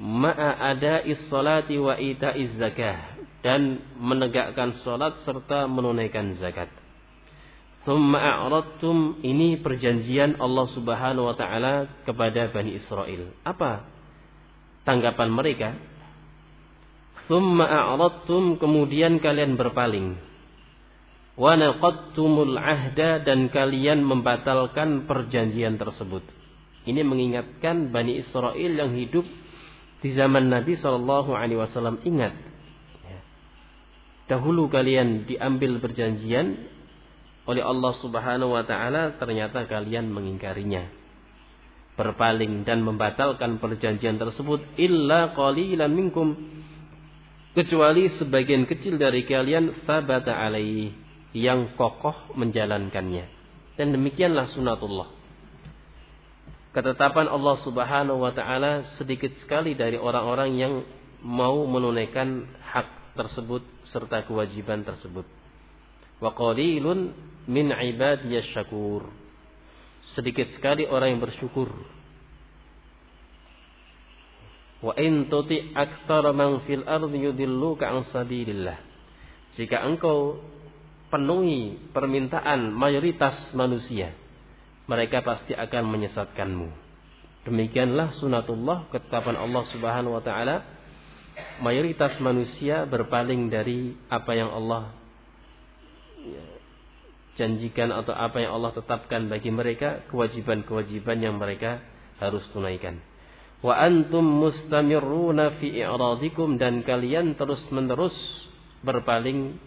ma'a 0.00 0.74
ada 0.74 1.06
salati 1.28 1.76
wa 1.78 1.94
ita'iz 1.94 2.56
zakah 2.58 3.20
dan 3.44 3.84
menegakkan 4.00 4.80
salat 4.82 5.20
serta 5.22 5.68
menunaikan 5.68 6.34
zakat 6.40 6.72
Thumma 7.84 8.16
a'radtum 8.16 9.20
ini 9.20 9.60
perjanjian 9.60 10.40
Allah 10.40 10.66
Subhanahu 10.72 11.28
wa 11.28 11.36
taala 11.36 12.00
kepada 12.08 12.48
Bani 12.48 12.80
Israel. 12.80 13.36
Apa 13.44 13.84
tanggapan 14.88 15.28
mereka? 15.28 15.76
Thumma 17.28 17.68
a'radtum 17.68 18.56
kemudian 18.56 19.20
kalian 19.20 19.60
berpaling. 19.60 20.16
Wa 21.36 21.60
naqadtumul 21.60 22.56
ahda 22.56 23.20
dan 23.20 23.52
kalian 23.52 24.00
membatalkan 24.00 25.04
perjanjian 25.04 25.76
tersebut. 25.76 26.24
Ini 26.88 27.04
mengingatkan 27.04 27.92
Bani 27.92 28.16
Israel 28.16 28.72
yang 28.80 28.96
hidup 28.96 29.28
di 30.00 30.12
zaman 30.16 30.48
Nabi 30.48 30.76
Shallallahu 30.80 31.36
Alaihi 31.36 31.60
Wasallam 31.60 32.00
ingat. 32.04 32.32
Ya. 33.04 33.20
Dahulu 34.36 34.72
kalian 34.72 35.28
diambil 35.28 35.80
perjanjian 35.80 36.73
oleh 37.44 37.60
Allah 37.60 37.92
Subhanahu 38.00 38.56
wa 38.56 38.64
taala 38.64 39.20
ternyata 39.20 39.68
kalian 39.68 40.08
mengingkarinya. 40.08 40.88
Berpaling 41.94 42.66
dan 42.66 42.82
membatalkan 42.82 43.62
perjanjian 43.62 44.18
tersebut 44.18 44.64
illa 44.80 45.30
qalilan 45.36 45.92
minkum 45.92 46.34
kecuali 47.54 48.10
sebagian 48.10 48.66
kecil 48.66 48.98
dari 48.98 49.22
kalian 49.22 49.86
sabata 49.86 50.34
alaihi 50.34 50.90
yang 51.36 51.78
kokoh 51.78 52.34
menjalankannya. 52.34 53.30
Dan 53.78 53.94
demikianlah 53.94 54.50
sunatullah. 54.50 55.10
Ketetapan 56.74 57.30
Allah 57.30 57.56
Subhanahu 57.62 58.18
wa 58.18 58.34
taala 58.34 58.82
sedikit 58.98 59.30
sekali 59.38 59.78
dari 59.78 59.94
orang-orang 59.94 60.50
yang 60.58 60.74
mau 61.22 61.62
menunaikan 61.70 62.50
hak 62.66 63.14
tersebut 63.14 63.62
serta 63.94 64.26
kewajiban 64.26 64.82
tersebut. 64.82 65.22
Wa 66.18 66.34
qalilun 66.34 67.14
min 67.48 67.72
ibadiyas 67.72 68.48
syakur. 68.52 69.08
Sedikit 70.14 70.52
sekali 70.56 70.84
orang 70.84 71.16
yang 71.16 71.22
bersyukur. 71.24 71.72
Wa 74.84 74.92
in 75.00 75.32
tuti 75.32 75.72
aktsara 75.72 76.36
man 76.36 76.60
fil 76.68 76.84
ardi 76.84 77.24
yudilluka 77.24 77.88
an 77.88 78.04
sabilillah. 78.12 78.76
Jika 79.56 79.80
engkau 79.80 80.44
penuhi 81.08 81.78
permintaan 81.94 82.68
mayoritas 82.74 83.54
manusia, 83.56 84.12
mereka 84.84 85.24
pasti 85.24 85.56
akan 85.56 85.84
menyesatkanmu. 85.88 86.68
Demikianlah 87.48 88.12
sunatullah 88.20 88.88
ketetapan 88.92 89.36
Allah 89.36 89.64
Subhanahu 89.72 90.16
wa 90.16 90.22
taala 90.24 90.64
mayoritas 91.60 92.16
manusia 92.22 92.88
berpaling 92.88 93.52
dari 93.52 93.92
apa 94.08 94.32
yang 94.32 94.48
Allah 94.48 94.96
janjikan 97.39 97.95
atau 97.95 98.11
apa 98.11 98.43
yang 98.43 98.59
Allah 98.59 98.75
tetapkan 98.75 99.31
bagi 99.31 99.47
mereka 99.47 100.03
kewajiban-kewajiban 100.11 101.17
yang 101.23 101.35
mereka 101.39 101.79
harus 102.19 102.43
tunaikan. 102.51 102.99
Wa 103.63 103.79
antum 103.79 104.23
mustamirruna 104.23 105.59
fi 105.59 105.79
i'radikum 105.79 106.59
dan 106.59 106.83
kalian 106.83 107.39
terus-menerus 107.39 108.15
berpaling 108.83 109.59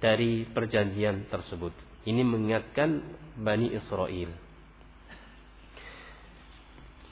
dari 0.00 0.44
perjanjian 0.48 1.28
tersebut. 1.32 1.72
Ini 2.04 2.20
mengingatkan 2.20 3.00
Bani 3.40 3.72
Israel. 3.72 4.44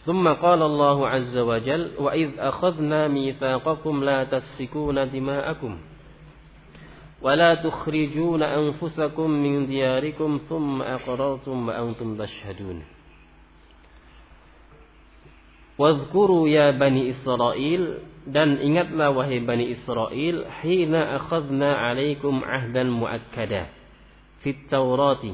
ثم 0.03 0.27
قال 0.27 0.59
الله 0.63 0.99
عز 1.09 1.37
وجل 1.39 1.85
وإذ 1.95 2.31
أخذنا 2.39 3.01
ميثاقكم 3.09 3.95
لا 4.05 4.27
تسفكون 4.27 4.99
دماءكم 4.99 5.73
ولا 7.23 7.55
تخرجون 7.55 8.43
أنفسكم 8.43 9.29
من 9.31 9.67
دياركم 9.67 10.41
ثم 10.49 10.83
أقررتم 10.83 11.57
وأنتم 11.69 12.09
تشهدون 12.19 12.79
Wadhkuru 15.73 16.47
ya 16.53 16.77
Bani 16.77 17.11
Israel 17.11 18.05
dan 18.29 18.61
ingatlah 18.61 19.09
wahai 19.11 19.41
Bani 19.41 19.73
Israel 19.73 20.47
hina 20.61 21.17
akhadna 21.17 21.89
alaikum 21.89 22.45
ahdan 22.45 22.93
muakkada 22.93 23.73
fit 24.45 24.69
Taurati 24.69 25.33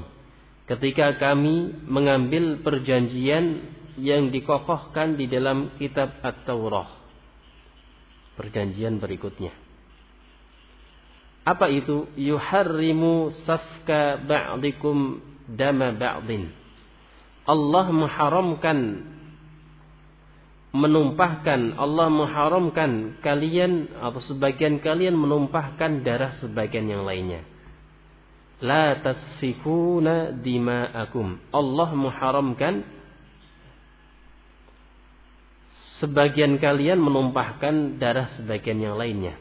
ketika 0.70 1.18
kami 1.18 1.84
mengambil 1.84 2.62
perjanjian 2.62 3.66
yang 3.98 4.30
dikokohkan 4.30 5.18
di 5.18 5.26
dalam 5.26 5.74
kitab 5.76 6.22
At-Taurah 6.22 6.86
perjanjian 8.38 9.02
berikutnya 9.02 9.61
apa 11.43 11.67
itu? 11.67 12.07
Yuharrimu 12.15 13.35
safka 13.43 14.23
ba'dikum 14.23 15.19
dama 15.51 15.91
ba'din. 15.91 16.47
Allah 17.43 17.85
mengharamkan 17.91 18.79
menumpahkan 20.73 21.77
Allah 21.77 22.07
mengharamkan 22.09 23.21
kalian 23.21 23.93
atau 23.99 24.23
sebagian 24.25 24.81
kalian 24.81 25.13
menumpahkan 25.13 26.01
darah 26.07 26.39
sebagian 26.39 26.87
yang 26.87 27.03
lainnya. 27.03 27.43
La 28.63 28.95
tasfikuna 29.03 30.31
dima'akum. 30.39 31.43
Allah 31.51 31.89
mengharamkan 31.91 32.87
sebagian 35.99 36.55
kalian 36.55 37.03
menumpahkan 37.03 37.99
darah 37.99 38.31
sebagian 38.39 38.79
yang 38.79 38.95
lainnya 38.95 39.35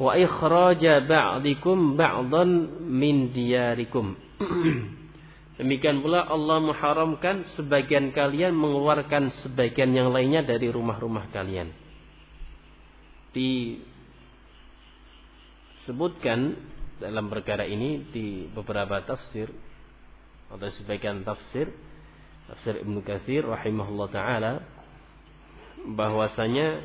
wa 0.00 0.16
ikhraja 0.16 1.04
ba'dikum 1.04 2.00
ba'dan 2.00 2.80
min 2.88 3.36
diyarikum. 3.36 4.16
Demikian 5.60 6.00
pula 6.00 6.24
Allah 6.24 6.56
mengharamkan 6.64 7.44
sebagian 7.52 8.16
kalian 8.16 8.56
mengeluarkan 8.56 9.28
sebagian 9.44 9.92
yang 9.92 10.08
lainnya 10.08 10.40
dari 10.40 10.72
rumah-rumah 10.72 11.28
kalian. 11.28 11.68
Disebutkan 15.84 16.56
dalam 16.96 17.28
perkara 17.28 17.68
ini 17.68 18.08
di 18.08 18.48
beberapa 18.48 19.04
tafsir 19.04 19.52
atau 20.48 20.68
sebagian 20.80 21.22
tafsir 21.28 21.68
tafsir 22.50 22.82
Ibnu 22.82 23.04
Katsir 23.06 23.46
rahimahullah 23.46 24.08
taala 24.10 24.52
bahwasanya 25.86 26.82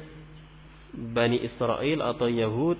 Bani 0.95 1.43
Israel 1.43 1.99
atau 2.15 2.31
Yahud 2.31 2.79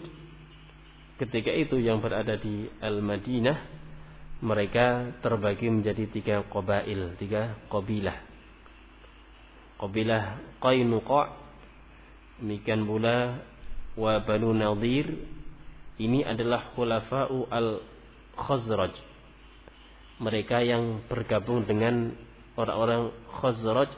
ketika 1.15 1.51
itu 1.51 1.79
yang 1.79 2.03
berada 2.03 2.35
di 2.35 2.67
Al-Madinah 2.83 3.85
mereka 4.43 5.15
terbagi 5.23 5.71
menjadi 5.71 6.11
tiga 6.11 6.35
qabail, 6.51 7.15
tiga 7.15 7.55
qabilah. 7.71 8.19
Qabilah 9.79 10.23
Qainuqa, 10.59 11.21
demikian 12.43 12.83
pula 12.83 13.39
wa 13.95 14.19
Banu 14.23 14.51
Nadir. 14.51 15.07
Ini 15.95 16.27
adalah 16.27 16.75
khulafa'u 16.75 17.47
al-Khazraj. 17.47 18.93
Mereka 20.19 20.67
yang 20.67 21.07
bergabung 21.07 21.63
dengan 21.63 22.11
orang-orang 22.59 23.15
Khazraj 23.39 23.91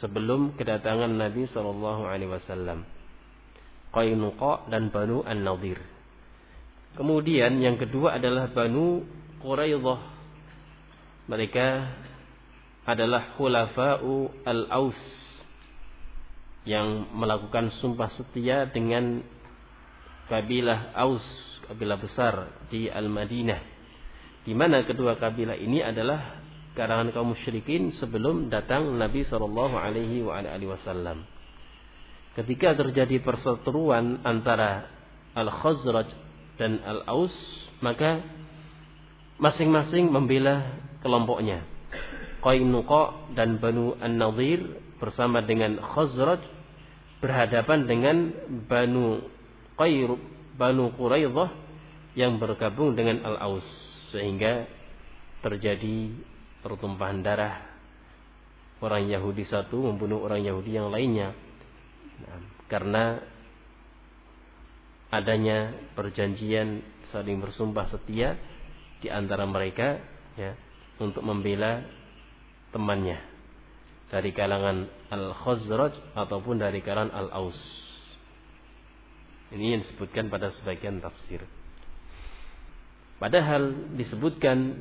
sebelum 0.00 0.56
kedatangan 0.56 1.12
Nabi 1.12 1.44
sallallahu 1.52 2.08
alaihi 2.08 2.32
dan 4.72 4.88
Banu 4.88 5.20
An-Nadir. 5.24 5.95
Kemudian 6.96 7.60
yang 7.60 7.76
kedua 7.76 8.16
adalah 8.16 8.48
Banu 8.48 9.04
Quraidah. 9.44 10.00
Mereka 11.28 11.66
adalah 12.88 13.36
khulafa'u 13.36 14.46
al-Aus 14.46 15.00
yang 16.64 17.12
melakukan 17.14 17.70
sumpah 17.78 18.10
setia 18.16 18.66
dengan 18.70 19.20
kabilah 20.26 20.96
Aus, 20.96 21.22
kabilah 21.68 21.98
besar 22.00 22.34
di 22.72 22.88
Al-Madinah. 22.88 23.60
Di 24.46 24.54
mana 24.54 24.82
kedua 24.86 25.18
kabilah 25.18 25.58
ini 25.58 25.82
adalah 25.82 26.42
karangan 26.78 27.10
kaum 27.10 27.34
musyrikin 27.34 27.92
sebelum 27.98 28.48
datang 28.48 28.88
Nabi 28.94 29.26
Shallallahu 29.26 29.74
alaihi 29.74 30.22
wasallam. 30.66 31.26
Ketika 32.38 32.72
terjadi 32.78 33.20
perseteruan 33.20 34.22
antara 34.22 34.86
Al-Khazraj 35.34 36.25
dan 36.56 36.80
Al-Aus, 36.82 37.32
maka 37.84 38.24
masing-masing 39.36 40.08
membela 40.08 40.76
kelompoknya. 41.04 41.64
Qainuqa 42.40 43.32
dan 43.36 43.58
Banu 43.60 43.96
An-Nadir 44.00 44.80
bersama 44.96 45.44
dengan 45.44 45.80
Khazraj 45.80 46.40
berhadapan 47.20 47.88
dengan 47.88 48.16
Banu 48.68 49.24
Qair 49.76 50.14
Banu 50.56 50.92
Quraidah 50.96 51.50
yang 52.16 52.40
bergabung 52.40 52.96
dengan 52.96 53.24
Al-Aus 53.24 53.66
sehingga 54.14 54.64
terjadi 55.44 56.16
pertumpahan 56.64 57.20
darah 57.20 57.60
orang 58.80 59.08
Yahudi 59.08 59.44
satu 59.44 59.84
membunuh 59.92 60.24
orang 60.24 60.40
Yahudi 60.44 60.76
yang 60.76 60.88
lainnya 60.88 61.32
nah, 62.24 62.40
karena 62.68 63.20
adanya 65.10 65.74
perjanjian 65.94 66.82
saling 67.14 67.38
bersumpah 67.38 67.86
setia 67.90 68.34
di 68.98 69.08
antara 69.12 69.46
mereka 69.46 70.02
ya 70.34 70.58
untuk 70.98 71.22
membela 71.22 71.84
temannya 72.74 73.20
dari 74.10 74.30
kalangan 74.30 74.86
Al-Khazraj 75.10 76.14
ataupun 76.14 76.62
dari 76.62 76.82
kalangan 76.82 77.14
Al-Aus. 77.14 77.58
Ini 79.54 79.78
yang 79.78 79.82
disebutkan 79.86 80.26
pada 80.26 80.50
sebagian 80.58 80.98
tafsir. 80.98 81.42
Padahal 83.16 83.94
disebutkan 83.96 84.76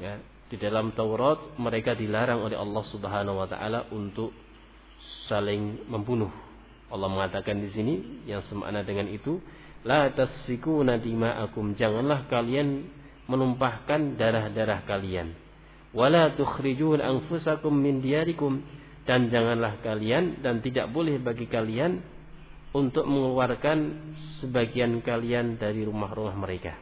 ya 0.00 0.18
di 0.48 0.56
dalam 0.56 0.96
Taurat 0.96 1.54
mereka 1.60 1.92
dilarang 1.92 2.40
oleh 2.40 2.56
Allah 2.56 2.84
Subhanahu 2.88 3.36
wa 3.38 3.46
taala 3.46 3.86
untuk 3.92 4.32
saling 5.28 5.86
membunuh. 5.86 6.47
Allah 6.88 7.08
mengatakan 7.12 7.60
di 7.60 7.68
sini 7.72 7.94
yang 8.24 8.40
semakna 8.48 8.80
dengan 8.80 9.08
itu, 9.12 9.40
la 9.84 10.08
tasfikuna 10.12 10.96
dima'akum. 10.96 11.76
Janganlah 11.76 12.28
kalian 12.32 12.88
menumpahkan 13.28 14.16
darah-darah 14.16 14.88
kalian. 14.88 15.36
Wala 15.92 16.32
tukhrijun 16.36 17.00
anfusakum 17.00 17.72
min 17.72 18.00
diyarikum 18.00 18.60
dan 19.08 19.32
janganlah 19.32 19.80
kalian 19.80 20.40
dan 20.44 20.60
tidak 20.60 20.92
boleh 20.92 21.16
bagi 21.20 21.48
kalian 21.48 22.00
untuk 22.76 23.08
mengeluarkan 23.08 24.12
sebagian 24.40 25.00
kalian 25.00 25.56
dari 25.56 25.84
rumah-rumah 25.88 26.36
mereka. 26.36 26.76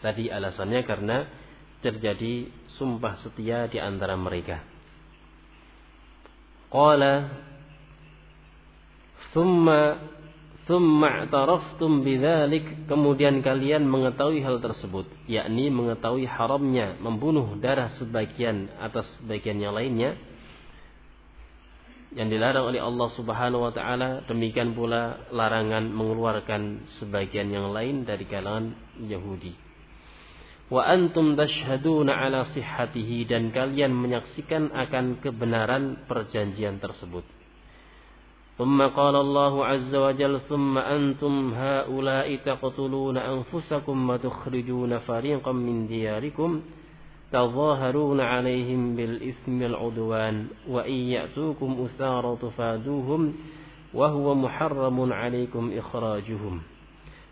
Tadi 0.00 0.28
alasannya 0.32 0.80
karena 0.84 1.28
terjadi 1.84 2.48
sumpah 2.80 3.20
setia 3.20 3.68
di 3.68 3.76
antara 3.76 4.16
mereka. 4.16 4.64
Qala 6.72 7.12
thumma 9.34 9.98
thumma 10.64 11.26
i'taraftum 11.26 12.06
bidzalik. 12.06 12.88
Kemudian 12.88 13.44
kalian 13.44 13.84
mengetahui 13.84 14.40
hal 14.40 14.62
tersebut 14.62 15.04
yakni 15.28 15.68
mengetahui 15.68 16.24
haramnya 16.24 16.96
membunuh 17.02 17.58
darah 17.60 17.92
sebagian 18.00 18.72
atas 18.80 19.04
sebagian 19.20 19.60
yang 19.60 19.76
lainnya 19.76 20.16
yang 22.14 22.30
dilarang 22.30 22.70
oleh 22.70 22.78
Allah 22.78 23.08
Subhanahu 23.18 23.66
wa 23.68 23.72
taala. 23.74 24.22
Demikian 24.30 24.72
pula 24.72 25.26
larangan 25.34 25.90
mengeluarkan 25.90 26.86
sebagian 27.02 27.50
yang 27.50 27.74
lain 27.74 28.06
dari 28.06 28.24
kalangan 28.24 28.78
Yahudi. 29.02 29.52
Wa 30.70 30.88
antum 30.88 31.36
tashhaduna 31.36 32.16
ala 32.16 32.48
sihhatihi 32.54 33.28
dan 33.28 33.52
kalian 33.52 33.92
menyaksikan 33.92 34.72
akan 34.72 35.20
kebenaran 35.20 36.08
perjanjian 36.08 36.80
tersebut 36.80 37.33
ثم 38.58 38.82
قال 38.82 39.16
الله 39.16 39.66
عز 39.66 39.94
وجل 39.94 40.40
ثم 40.40 40.78
أنتم 40.78 41.54
هؤلاء 41.54 42.36
تقتلون 42.36 43.16
أنفسكم 43.16 44.10
وتخرجون 44.10 44.98
فريقا 44.98 45.52
من 45.52 45.86
دياركم 45.86 46.60
تظاهرون 47.32 48.20
عليهم 48.20 48.96
بالإثم 48.96 49.62
العدوان 49.62 50.46
وإن 50.68 50.92
يأتوكم 50.92 51.86
أسارى 51.86 52.36
تفادوهم 52.42 53.34
وهو 53.94 54.34
محرم 54.34 55.12
عليكم 55.12 55.72
إخراجهم 55.78 56.62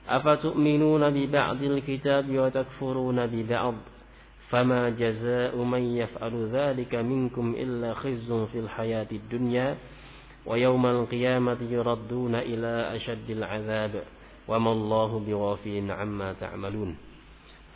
أفتؤمنون 0.09 1.11
ببعض 1.11 1.63
الكتاب 1.63 2.39
وتكفرون 2.39 3.27
ببعض 3.27 3.75
فما 4.49 4.91
جزاء 4.91 5.57
من 5.57 5.97
يفعل 5.97 6.49
ذلك 6.53 6.95
منكم 6.95 7.55
إلا 7.59 7.95
خز 7.95 8.33
في 8.33 8.59
الحياة 8.59 9.07
الدنيا 9.13 9.77
ويوم 10.48 10.86
القيامة 10.86 11.60
يردون 11.60 12.36
إلى 12.36 12.96
أشد 12.96 13.28
العذاب 13.30 13.94
وما 14.48 14.72
الله 14.72 15.12
بغافل 15.28 15.92
عما 15.92 16.30
تعملون 16.34 16.90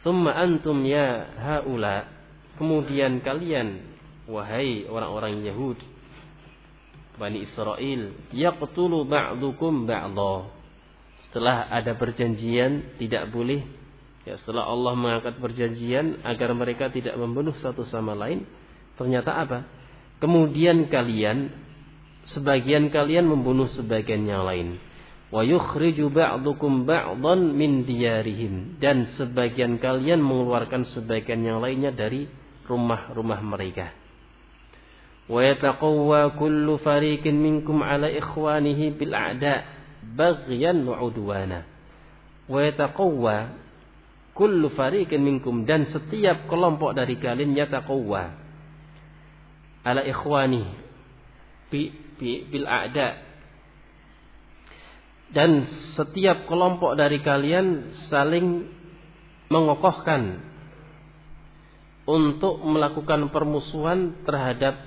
ثم 0.03 0.23
أنتم 0.27 0.77
يا 0.85 1.07
هؤلاء 1.37 2.21
Kemudian 2.51 3.25
kalian 3.25 3.81
wahai 4.29 4.85
orang-orang 4.85 5.41
Yahud 5.41 5.81
Bani 7.17 7.41
Israel 7.41 8.13
yaqtulu 8.29 9.01
ba'dukum 9.09 9.89
ba'dha 9.89 10.51
setelah 11.25 11.73
ada 11.73 11.97
perjanjian 11.97 13.01
tidak 13.01 13.33
boleh 13.33 13.65
ya 14.27 14.37
setelah 14.37 14.69
Allah 14.69 14.93
mengangkat 14.93 15.41
perjanjian 15.41 16.21
agar 16.21 16.53
mereka 16.53 16.93
tidak 16.93 17.17
membunuh 17.17 17.55
satu 17.57 17.81
sama 17.89 18.13
lain 18.13 18.45
ternyata 18.93 19.41
apa 19.41 19.65
kemudian 20.21 20.85
kalian 20.85 21.49
sebagian 22.34 22.90
kalian 22.90 23.28
membunuh 23.28 23.70
sebagian 23.76 24.26
yang 24.26 24.42
lain 24.42 24.82
wa 25.30 25.42
yukhriju 25.42 26.10
ba'dukum 26.10 26.86
ba'dhan 26.86 27.54
min 27.54 27.82
diyarihim 27.82 28.78
dan 28.78 29.10
sebagian 29.18 29.82
kalian 29.82 30.22
mengeluarkan 30.22 30.86
sebagian 30.94 31.42
yang 31.42 31.58
lainnya 31.58 31.90
dari 31.90 32.30
rumah-rumah 32.66 33.40
mereka. 33.42 33.90
Wa 35.26 35.42
yataqawwa 35.42 36.38
kullu 36.38 36.78
fariqin 36.78 37.34
minkum 37.34 37.82
ala 37.82 38.06
ikhwanihi 38.06 38.94
bil 38.94 39.10
a'da 39.10 39.66
baghyan 40.14 40.86
wa 40.86 41.02
udwana. 41.02 41.66
Wa 42.46 42.62
yataqawwa 42.62 43.58
kullu 44.38 44.70
fariqin 44.70 45.18
minkum 45.18 45.66
dan 45.66 45.90
setiap 45.90 46.46
kelompok 46.46 46.94
dari 46.94 47.18
kalian 47.18 47.58
yataqawwa 47.58 48.38
ala 49.82 50.02
ikhwani 50.06 50.66
bi, 51.70 52.05
bil 52.20 52.66
a'da 52.66 53.26
dan 55.26 55.66
setiap 55.98 56.46
kelompok 56.46 56.94
dari 56.94 57.18
kalian 57.18 57.94
saling 58.06 58.70
mengokohkan 59.50 60.42
untuk 62.06 62.62
melakukan 62.62 63.34
permusuhan 63.34 64.22
terhadap 64.22 64.78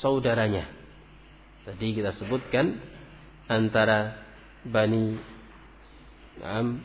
saudaranya. 0.00 0.64
Tadi 1.68 1.92
kita 1.92 2.16
sebutkan 2.16 2.80
antara 3.52 4.16
Bani 4.64 5.20
Am 6.40 6.80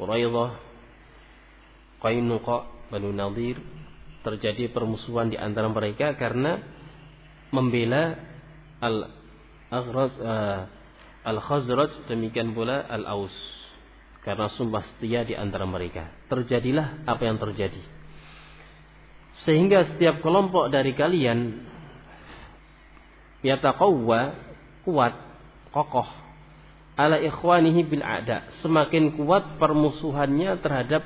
Quraidah 0.00 0.50
Qainuqa 2.00 2.88
Banu 2.88 3.12
Nadir 3.12 3.60
terjadi 4.24 4.72
permusuhan 4.72 5.28
di 5.28 5.36
antara 5.36 5.68
mereka 5.68 6.16
karena 6.16 6.62
membela 7.52 8.31
al 8.82 9.08
Aghraz 9.70 10.12
uh, 10.20 10.66
al 11.22 11.38
Khazraj 11.38 12.10
demikian 12.10 12.52
pula 12.52 12.82
al 12.84 13.06
Aus 13.06 13.32
karena 14.26 14.50
sumpah 14.52 14.82
setia 14.94 15.22
di 15.22 15.38
antara 15.38 15.64
mereka. 15.64 16.10
Terjadilah 16.26 17.06
apa 17.06 17.22
yang 17.24 17.38
terjadi 17.38 18.02
sehingga 19.42 19.94
setiap 19.94 20.22
kelompok 20.22 20.70
dari 20.70 20.94
kalian 20.94 21.66
yataqawwa 23.42 24.38
kuat, 24.86 25.14
kokoh 25.74 26.06
ala 26.94 27.18
ikhwanihi 27.18 27.88
bil 27.90 28.04
ada. 28.06 28.46
Semakin 28.62 29.18
kuat 29.18 29.58
permusuhannya 29.58 30.62
terhadap 30.62 31.02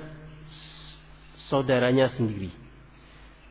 saudaranya 1.48 2.12
sendiri. 2.12 2.52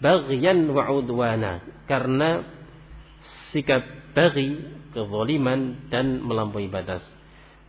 Baghyan 0.04 0.70
wa 0.70 0.92
udwana. 0.92 1.66
Karena 1.90 2.46
sikap 3.56 4.12
bagi 4.12 4.60
kezaliman 4.92 5.88
dan 5.88 6.20
melampaui 6.20 6.68
batas. 6.68 7.08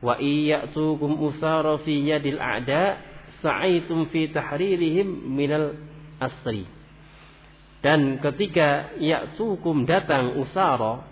Wa 0.02 0.18
iyyatukum 0.18 1.22
usara 1.22 1.78
fi 1.86 1.94
yadil 2.10 2.42
a'da 2.42 2.98
sa'aitum 3.38 4.10
fi 4.10 4.34
tahririhim 4.34 5.06
minal 5.30 5.78
asri. 6.18 6.66
Dan 7.86 8.18
ketika 8.18 8.98
ya'tukum 8.98 9.86
datang 9.86 10.42
usara, 10.42 11.06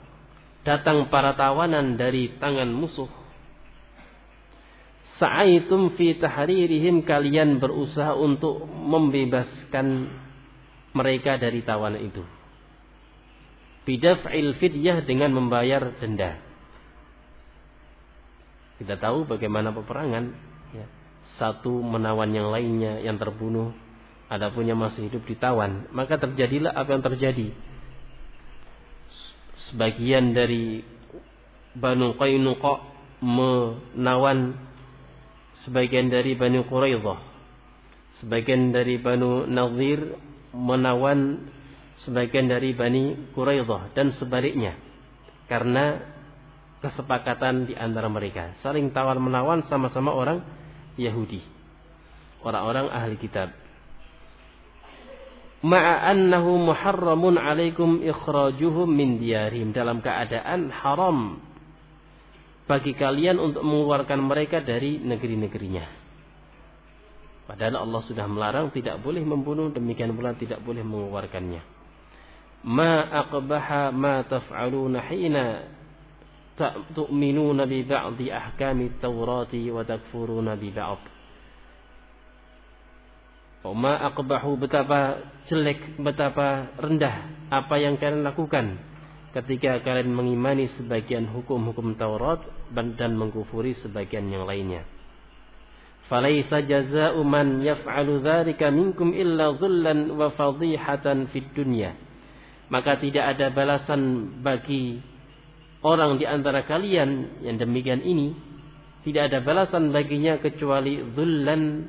datang 0.66 1.06
para 1.06 1.38
tawanan 1.38 1.94
dari 1.94 2.34
tangan 2.42 2.66
musuh. 2.74 3.06
Sa'aitum 5.22 5.94
fi 5.94 6.18
tahririhim 6.18 7.06
kalian 7.06 7.62
berusaha 7.62 8.18
untuk 8.18 8.66
membebaskan 8.66 10.10
mereka 10.90 11.38
dari 11.38 11.62
tawanan 11.62 12.02
itu. 12.02 12.33
Bidaf'il 13.84 14.56
fidyah 14.56 15.04
dengan 15.04 15.36
membayar 15.36 15.92
denda. 16.00 16.40
Kita 18.80 18.96
tahu 18.96 19.28
bagaimana 19.28 19.70
peperangan. 19.70 20.24
Ya. 20.72 20.86
Satu 21.36 21.84
menawan 21.84 22.30
yang 22.32 22.48
lainnya 22.48 23.00
yang 23.04 23.20
terbunuh 23.20 23.74
Adapun 24.24 24.64
yang 24.64 24.80
masih 24.80 25.12
hidup 25.12 25.22
ditawan, 25.28 25.84
maka 25.92 26.16
terjadilah 26.16 26.72
apa 26.72 26.96
yang 26.96 27.04
terjadi. 27.04 27.52
Sebagian 29.68 30.32
dari 30.32 30.80
Banu 31.76 32.16
Qainuqa 32.16 32.74
menawan 33.20 34.56
sebagian 35.62 36.08
dari 36.08 36.32
Banu 36.34 36.64
Quraidah. 36.64 37.20
Sebagian 38.24 38.72
dari 38.72 38.96
Banu 38.96 39.44
Nadir 39.44 40.16
menawan 40.56 41.44
sebagian 42.02 42.50
dari 42.50 42.74
Bani 42.74 43.30
Quraidah 43.30 43.94
dan 43.94 44.10
sebaliknya. 44.18 44.74
Karena 45.46 46.02
kesepakatan 46.82 47.70
di 47.70 47.74
antara 47.78 48.10
mereka. 48.10 48.58
Saling 48.64 48.90
tawar 48.90 49.20
menawan 49.22 49.62
sama-sama 49.70 50.10
orang 50.10 50.42
Yahudi. 50.98 51.44
Orang-orang 52.42 52.90
ahli 52.90 53.16
kitab 53.16 53.64
ma'a 55.64 56.12
annahu 56.12 56.60
muharramun 56.60 57.40
alaikum 57.40 58.04
ikhrajuhum 58.04 58.84
min 58.84 59.16
diyarihim 59.16 59.72
dalam 59.72 60.04
keadaan 60.04 60.68
haram 60.68 61.40
bagi 62.68 62.92
kalian 62.92 63.40
untuk 63.40 63.64
mengeluarkan 63.64 64.20
mereka 64.20 64.60
dari 64.60 65.00
negeri-negerinya. 65.00 66.04
Padahal 67.44 67.84
Allah 67.84 68.00
sudah 68.08 68.24
melarang 68.24 68.72
tidak 68.72 69.00
boleh 69.04 69.20
membunuh, 69.20 69.68
demikian 69.68 70.16
pula 70.16 70.32
tidak 70.32 70.64
boleh 70.64 70.80
mengeluarkannya. 70.80 71.73
Ma 72.64 73.04
aqbaha 73.12 73.92
ma 73.92 74.24
taf'aluna 74.24 75.04
hina 75.12 75.68
tu'minuna 76.96 77.68
bi 77.68 77.84
ba'di 77.84 78.32
ahkami 78.32 78.96
Taurati 79.02 79.68
wa 79.68 79.84
takfuruna 79.84 80.56
bi 80.56 80.72
ba'd. 80.72 81.02
Ma 83.64 83.96
aqbahu 84.12 84.60
betapa 84.60 85.24
jelek, 85.48 85.96
betapa 85.96 86.72
rendah 86.76 87.48
apa 87.48 87.74
yang 87.80 87.96
kalian 87.96 88.20
lakukan 88.20 88.76
ketika 89.32 89.80
kalian 89.80 90.12
mengimani 90.12 90.68
sebagian 90.76 91.26
hukum-hukum 91.32 91.96
Taurat 91.96 92.44
dan 92.72 93.16
mengkufuri 93.16 93.72
sebagian 93.80 94.28
yang 94.28 94.44
lainnya. 94.44 94.84
Falaisa 96.12 96.60
jaza'u 96.60 97.24
man 97.24 97.64
yaf'alu 97.64 98.20
dzalika 98.20 98.68
minkum 98.68 99.16
illa 99.16 99.56
dhullan 99.56 100.12
wa 100.12 100.28
fadhihatan 100.36 101.32
fid 101.32 101.48
dunya. 101.56 101.96
Maka 102.72 102.96
tidak 103.00 103.36
ada 103.36 103.52
balasan 103.52 104.32
bagi 104.40 105.00
orang 105.84 106.16
di 106.16 106.24
antara 106.24 106.64
kalian 106.64 107.42
yang 107.44 107.56
demikian 107.60 108.00
ini 108.00 108.32
tidak 109.04 109.28
ada 109.32 109.44
balasan 109.44 109.92
baginya 109.92 110.40
kecuali 110.40 111.04
dhullan 111.12 111.84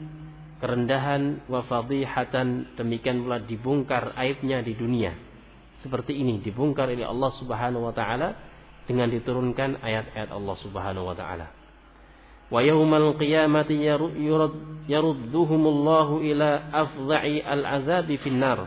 kerendahan 0.59 1.47
wa 1.47 1.63
fadhihatan 1.63 2.75
demikian 2.75 3.23
pula 3.23 3.39
dibongkar 3.39 4.11
aibnya 4.19 4.59
di 4.59 4.75
dunia 4.75 5.15
seperti 5.85 6.17
ini 6.17 6.41
dibongkar 6.41 6.89
oleh 6.89 7.05
Allah 7.05 7.31
Subhanahu 7.37 7.85
wa 7.85 7.93
taala 7.93 8.33
dengan 8.89 9.05
diturunkan 9.05 9.85
ayat-ayat 9.85 10.33
Allah 10.33 10.55
Subhanahu 10.65 11.05
wa 11.05 11.13
taala. 11.13 11.53
Wa 12.49 12.65
yaumal 12.65 13.13
qiyamati 13.21 13.85
yarudduhumullahu 14.89 16.25
ila 16.25 16.49
afdha'i 16.73 17.45
al-azabi 17.45 18.17
finnar. 18.17 18.65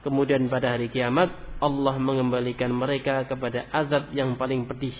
Kemudian 0.00 0.48
pada 0.48 0.76
hari 0.76 0.88
kiamat 0.88 1.28
Allah 1.60 1.94
mengembalikan 2.00 2.72
mereka 2.72 3.28
kepada 3.28 3.68
azab 3.68 4.12
yang 4.16 4.40
paling 4.40 4.64
pedih 4.64 4.96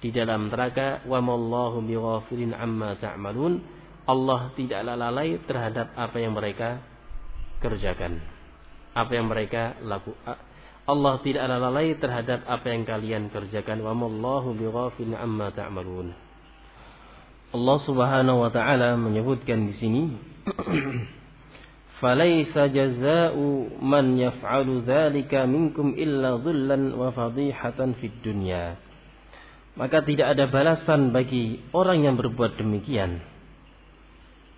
di 0.00 0.08
dalam 0.08 0.48
neraka 0.48 1.04
wa 1.04 1.20
mallahu 1.20 1.84
bighafilin 1.84 2.56
amma 2.56 2.96
ta'malun. 2.96 3.60
Allah 4.08 4.50
tidaklah 4.56 4.96
lalai 4.96 5.38
terhadap 5.44 5.92
apa 5.94 6.16
yang 6.16 6.32
mereka 6.32 6.80
kerjakan. 7.60 8.24
Apa 8.96 9.12
yang 9.14 9.30
mereka 9.30 9.78
lakukan 9.84 10.50
Allah 10.90 11.22
tidak 11.22 11.46
ada 11.46 11.62
lalai 11.62 11.94
terhadap 11.94 12.42
apa 12.50 12.66
yang 12.66 12.82
kalian 12.82 13.30
kerjakan. 13.30 13.78
Wa 13.84 13.94
mallahu 13.94 14.56
bighafilin 14.58 15.14
amma 15.14 15.54
ta'malun. 15.54 16.10
Allah 17.50 17.78
Subhanahu 17.86 18.42
wa 18.46 18.50
taala 18.50 18.98
menyebutkan 18.98 19.70
di 19.70 19.74
sini 19.78 20.02
Falaisa 22.00 22.72
jazaa'u 22.72 23.76
man 23.84 24.16
yaf'alu 24.16 24.88
dzalika 24.88 25.44
minkum 25.44 25.92
illa 26.00 26.40
dhullan 26.40 26.96
wa 26.96 27.12
fadihatan 27.12 27.92
fid. 28.00 28.24
Maka 29.76 30.02
tidak 30.02 30.32
ada 30.32 30.48
balasan 30.48 31.12
bagi 31.12 31.60
orang 31.76 32.08
yang 32.08 32.16
berbuat 32.16 32.56
demikian 32.56 33.20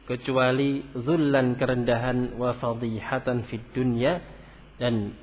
kecuali 0.03 0.83
zullan 0.99 1.55
kerendahan 1.55 2.35
wa 2.35 2.59
fadihatan 2.59 3.47
fid 3.47 3.63
dunya 3.71 4.19
dan 4.79 5.15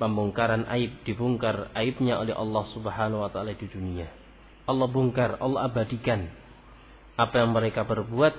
pembongkaran 0.00 0.64
aib 0.72 1.04
dibongkar 1.04 1.68
aibnya 1.76 2.16
oleh 2.18 2.32
Allah 2.32 2.64
Subhanahu 2.72 3.22
wa 3.22 3.30
taala 3.30 3.52
di 3.52 3.68
dunia. 3.68 4.08
Allah 4.64 4.88
bongkar, 4.88 5.36
Allah 5.42 5.68
abadikan 5.68 6.26
apa 7.18 7.34
yang 7.44 7.52
mereka 7.52 7.84
perbuat 7.84 8.34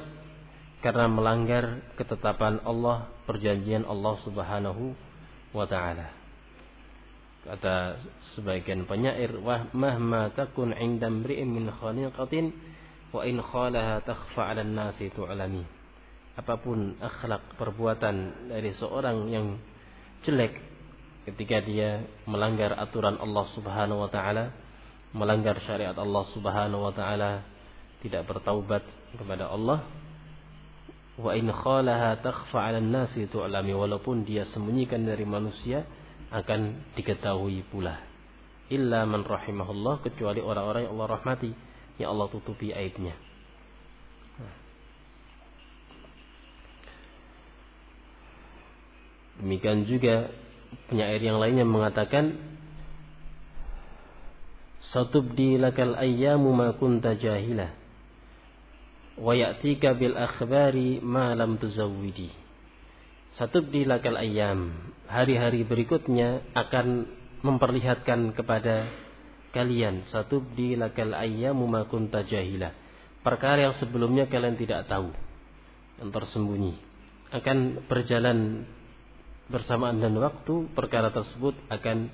karena 0.83 1.07
melanggar 1.07 1.79
ketetapan 1.95 2.59
Allah, 2.67 3.07
perjanjian 3.23 3.87
Allah 3.87 4.19
Subhanahu 4.27 4.91
wa 5.55 5.63
taala. 5.63 6.11
Kata 7.47 7.99
sebagian 8.35 8.83
penyair, 8.83 9.31
"Wah 9.39 9.71
mahma 9.71 10.27
takun 10.35 10.75
'inda 10.75 11.07
imri'in 11.07 11.47
min 11.47 11.71
khaliqatin 11.71 12.51
wa 13.15 13.23
in 13.23 13.39
khalaha 13.39 14.03
takhfa 14.03 14.51
'ala 14.51 14.67
nasi 14.67 15.07
tu'lami." 15.11 15.63
Apa 16.35 16.59
pun 16.59 16.99
akhlak 16.99 17.55
perbuatan 17.55 18.51
dari 18.51 18.75
seorang 18.75 19.31
yang 19.31 19.55
jelek 20.27 20.59
ketika 21.31 21.63
dia 21.63 22.03
melanggar 22.27 22.75
aturan 22.75 23.15
Allah 23.23 23.45
Subhanahu 23.55 24.03
wa 24.03 24.09
taala, 24.11 24.51
melanggar 25.15 25.55
syariat 25.63 25.95
Allah 25.95 26.23
Subhanahu 26.35 26.91
wa 26.91 26.93
taala, 26.95 27.43
tidak 28.03 28.27
bertaubat 28.27 28.83
kepada 29.15 29.47
Allah. 29.47 30.02
Wa 31.13 31.37
in 31.37 31.45
khalaha 31.53 32.17
takhfa 32.25 32.57
'ala 32.57 32.81
nasi 32.81 33.29
tu'lami 33.29 33.77
walaupun 33.77 34.25
dia 34.25 34.49
sembunyikan 34.49 35.05
dari 35.05 35.25
manusia 35.29 35.85
akan 36.33 36.89
diketahui 36.97 37.61
pula. 37.69 38.01
Illa 38.73 39.05
man 39.05 39.21
rahimahullah 39.21 40.01
kecuali 40.01 40.41
orang-orang 40.41 40.89
yang 40.89 40.97
Allah 40.97 41.09
rahmati, 41.21 41.51
yang 42.01 42.09
Allah 42.17 42.27
tutupi 42.33 42.73
aibnya. 42.73 43.13
Demikian 49.37 49.85
juga 49.85 50.33
penyair 50.89 51.21
yang 51.21 51.37
lainnya 51.37 51.67
mengatakan 51.67 52.37
satubdi 54.93 55.57
lakal 55.61 55.97
ayyamu 55.97 56.53
ma 56.53 56.73
kunta 56.77 57.17
jahila 57.17 57.82
wa 59.17 59.33
ya'tika 59.37 59.93
bil 59.93 60.17
akhbari 60.17 60.97
ma 61.03 61.37
lam 61.37 61.61
tuzawwidi. 61.61 62.33
Satubdi 63.37 63.85
lakal 63.85 64.17
ayyam. 64.17 64.73
Hari-hari 65.09 65.65
berikutnya 65.65 66.45
akan 66.53 67.09
memperlihatkan 67.41 68.33
kepada 68.37 68.89
kalian. 69.53 70.05
Satubdi 70.13 70.77
lakal 70.77 71.13
ayyamu 71.13 71.65
ma 71.65 71.85
kunta 71.89 72.21
jahila. 72.25 72.73
Perkara 73.25 73.69
yang 73.69 73.75
sebelumnya 73.81 74.29
kalian 74.29 74.57
tidak 74.57 74.85
tahu. 74.85 75.09
Yang 76.01 76.09
tersembunyi. 76.13 76.73
Akan 77.33 77.81
berjalan 77.89 78.69
bersamaan 79.49 79.97
dan 79.97 80.13
waktu 80.17 80.69
perkara 80.77 81.09
tersebut 81.09 81.57
akan 81.73 82.13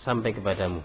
sampai 0.00 0.32
kepadamu. 0.32 0.80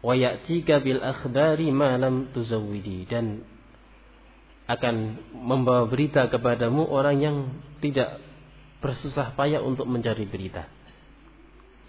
Wa 0.00 0.16
ya'tika 0.16 0.80
bil 0.80 1.04
akhbari 1.04 1.68
ma 1.68 2.00
lam 2.00 2.32
tuzawwidi. 2.32 3.04
Dan 3.04 3.44
akan 4.70 5.18
membawa 5.34 5.90
berita 5.90 6.30
kepadamu 6.30 6.86
orang 6.86 7.18
yang 7.18 7.36
tidak 7.82 8.22
bersusah 8.78 9.34
payah 9.34 9.58
untuk 9.58 9.90
mencari 9.90 10.30
berita. 10.30 10.70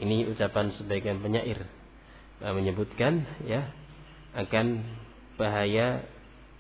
Ini 0.02 0.34
ucapan 0.34 0.74
sebagian 0.74 1.22
penyair 1.22 1.62
menyebutkan 2.42 3.22
ya 3.46 3.70
akan 4.34 4.82
bahaya 5.38 6.02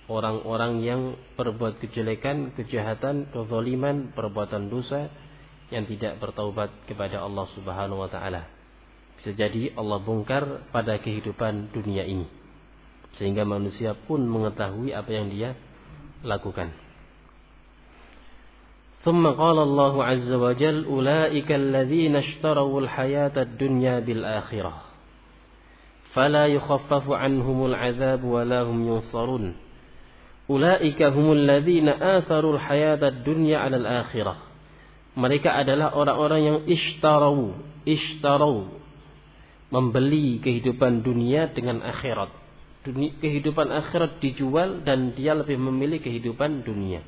orang-orang 0.05 0.85
yang 0.85 1.01
berbuat 1.39 1.81
kejelekan, 1.81 2.53
kejahatan, 2.53 3.33
kezaliman, 3.33 4.13
perbuatan 4.13 4.69
dosa 4.69 5.09
yang 5.73 5.89
tidak 5.89 6.21
bertaubat 6.21 6.69
kepada 6.85 7.23
Allah 7.25 7.49
Subhanahu 7.57 8.05
wa 8.05 8.09
taala. 8.13 8.45
Bisa 9.17 9.33
jadi 9.33 9.73
Allah 9.73 9.97
bongkar 10.03 10.69
pada 10.69 11.01
kehidupan 11.01 11.73
dunia 11.73 12.05
ini. 12.05 12.29
Sehingga 13.17 13.41
manusia 13.41 13.97
pun 13.97 14.21
mengetahui 14.21 14.93
apa 14.93 15.09
yang 15.09 15.33
dia 15.33 15.57
lakukan. 16.24 16.72
ثم 19.06 19.22
قال 19.22 19.58
الله 19.58 19.94
عز 20.04 20.30
وجل 20.32 20.84
أولئك 20.90 21.46
الذين 21.46 22.16
اشتروا 22.16 22.80
الحياة 22.80 23.38
الدنيا 23.38 24.02
بالآخرة 24.02 24.74
فلا 26.10 26.46
يخفف 26.46 27.06
عنهم 27.10 27.58
العذاب 27.66 28.24
ولا 28.24 28.66
هم 28.66 28.78
ينصرون 28.82 29.54
أولئك 30.50 31.02
هم 31.02 31.32
الذين 31.32 31.88
آثروا 31.88 32.52
الحياة 32.58 33.02
الدنيا 33.08 33.58
على 33.58 33.76
الآخرة 33.76 34.34
mereka 35.16 35.56
adalah 35.56 35.96
orang-orang 35.96 36.40
yang 36.44 36.58
ishtarau, 36.68 37.56
ishtarau 37.88 38.68
membeli 39.72 40.44
kehidupan 40.44 41.00
dunia 41.00 41.48
dengan 41.56 41.80
akhirat. 41.80 42.28
Dunia, 42.81 43.13
kehidupan 43.21 43.69
akhirat 43.69 44.17
dijual 44.17 44.81
dan 44.81 45.13
dia 45.13 45.37
lebih 45.37 45.57
memilih 45.61 46.01
kehidupan 46.01 46.65
dunia. 46.65 47.05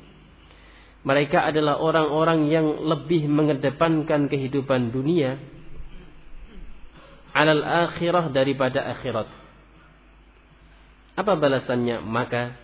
Mereka 1.04 1.36
adalah 1.50 1.82
orang-orang 1.82 2.48
yang 2.48 2.66
lebih 2.86 3.28
mengedepankan 3.28 4.30
kehidupan 4.30 4.94
dunia 4.94 5.36
alal 7.34 7.66
akhirah 7.66 8.30
daripada 8.30 8.86
akhirat. 8.94 9.28
Apa 11.18 11.34
balasannya? 11.34 12.00
Maka 12.06 12.54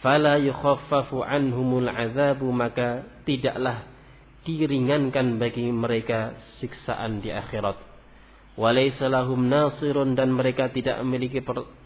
fala 0.00 0.40
yukhaffafu 0.40 1.20
anhumul 1.20 1.86
azabu 1.86 2.48
maka 2.50 3.06
tidaklah 3.28 3.86
diringankan 4.42 5.38
bagi 5.38 5.70
mereka 5.70 6.34
siksaan 6.58 7.22
di 7.22 7.30
akhirat. 7.30 7.78
Walaysa 8.58 9.08
nasirun 9.08 10.18
dan 10.18 10.34
mereka 10.34 10.68
tidak 10.68 11.00
memiliki 11.00 11.40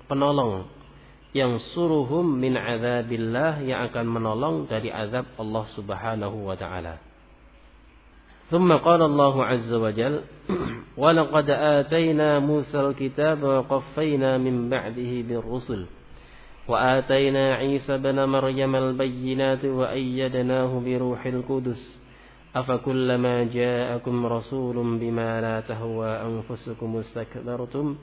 penolong. 0.09 0.67
Yang 1.37 1.61
suruhum 1.77 2.25
min 2.25 2.57
azabillah 2.57 3.61
yang 3.61 3.85
akan 3.93 4.07
menolong 4.09 4.57
dari 4.71 4.89
azab 4.89 5.29
Allah 5.37 5.65
Subhanahu 5.77 6.49
wa 6.49 6.57
taala. 6.57 6.97
ثم 8.47 8.71
قال 8.73 9.03
الله 9.03 9.45
عز 9.45 9.73
وجل 9.75 10.21
ولقد 10.97 11.51
آتينا 11.51 12.39
موسى 12.39 12.81
الكتاب 12.81 13.43
وقفينا 13.43 14.39
من 14.39 14.71
بعده 14.71 15.13
بالرسل 15.27 15.87
وآتينا 16.69 17.55
عيسى 17.55 17.99
بن 17.99 18.25
مريم 18.25 18.77
البينات 18.77 19.65
وأيدناه 19.65 20.83
بروح 20.87 21.27
القدس 21.27 21.83
أفكلما 22.57 23.45
جاءكم 23.45 24.27
رسول 24.27 24.77
بما 24.99 25.41
لا 25.41 25.61
تهوى 25.61 26.09
أنفسكم 26.09 26.97
استكبرتم 26.97 27.97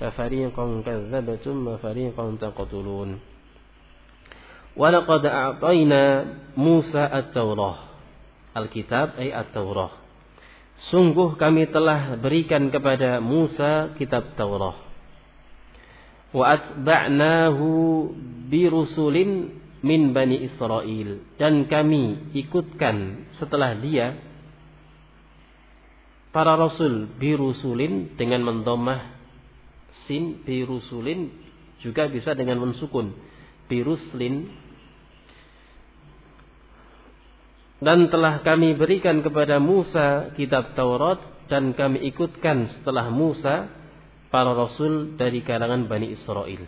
ففريقا 0.00 0.66
كذبتم 0.86 1.56
وفريقا 1.68 2.24
تقتلون 2.40 3.10
ولقد 4.76 5.22
أعطينا 5.26 6.02
موسى 6.56 7.02
التوراة 7.14 7.76
الكتاب 8.56 9.08
أي 9.18 9.34
التوراة 9.40 9.90
Sungguh 10.78 11.34
kami 11.34 11.66
telah 11.74 12.14
berikan 12.22 12.70
kepada 12.70 13.18
Musa 13.18 13.98
kitab 13.98 14.38
Taurat. 14.38 14.78
Wa 16.30 16.54
atba'nahu 16.54 17.66
birusulin 18.46 19.58
min 19.82 20.14
Bani 20.14 20.38
Israel 20.46 21.18
dan 21.34 21.66
kami 21.66 22.30
ikutkan 22.30 23.26
setelah 23.42 23.74
dia 23.74 24.22
para 26.30 26.54
rasul 26.54 27.10
birusulin 27.18 28.14
dengan 28.14 28.46
mendomah 28.46 29.18
sin 30.05 30.43
birusulin 30.43 31.31
juga 31.83 32.07
bisa 32.07 32.31
dengan 32.33 32.63
mensukun. 32.63 33.11
Biruslin 33.67 34.51
dan 37.83 38.07
telah 38.07 38.39
kami 38.39 38.79
berikan 38.79 39.19
kepada 39.19 39.59
Musa 39.59 40.31
kitab 40.39 40.71
Taurat 40.71 41.19
dan 41.51 41.75
kami 41.75 41.99
ikutkan 42.15 42.71
setelah 42.79 43.11
Musa 43.11 43.67
para 44.31 44.55
rasul 44.55 45.19
dari 45.19 45.43
kalangan 45.43 45.85
Bani 45.91 46.15
Israel. 46.15 46.63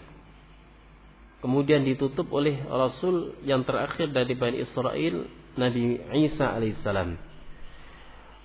Kemudian 1.40 1.86
ditutup 1.86 2.26
oleh 2.34 2.58
Rasul 2.66 3.38
yang 3.46 3.62
terakhir 3.70 4.10
dari 4.10 4.34
Bani 4.34 4.66
Israel 4.66 5.30
Nabi 5.56 6.02
Isa 6.26 6.58
alaihissalam. 6.58 7.22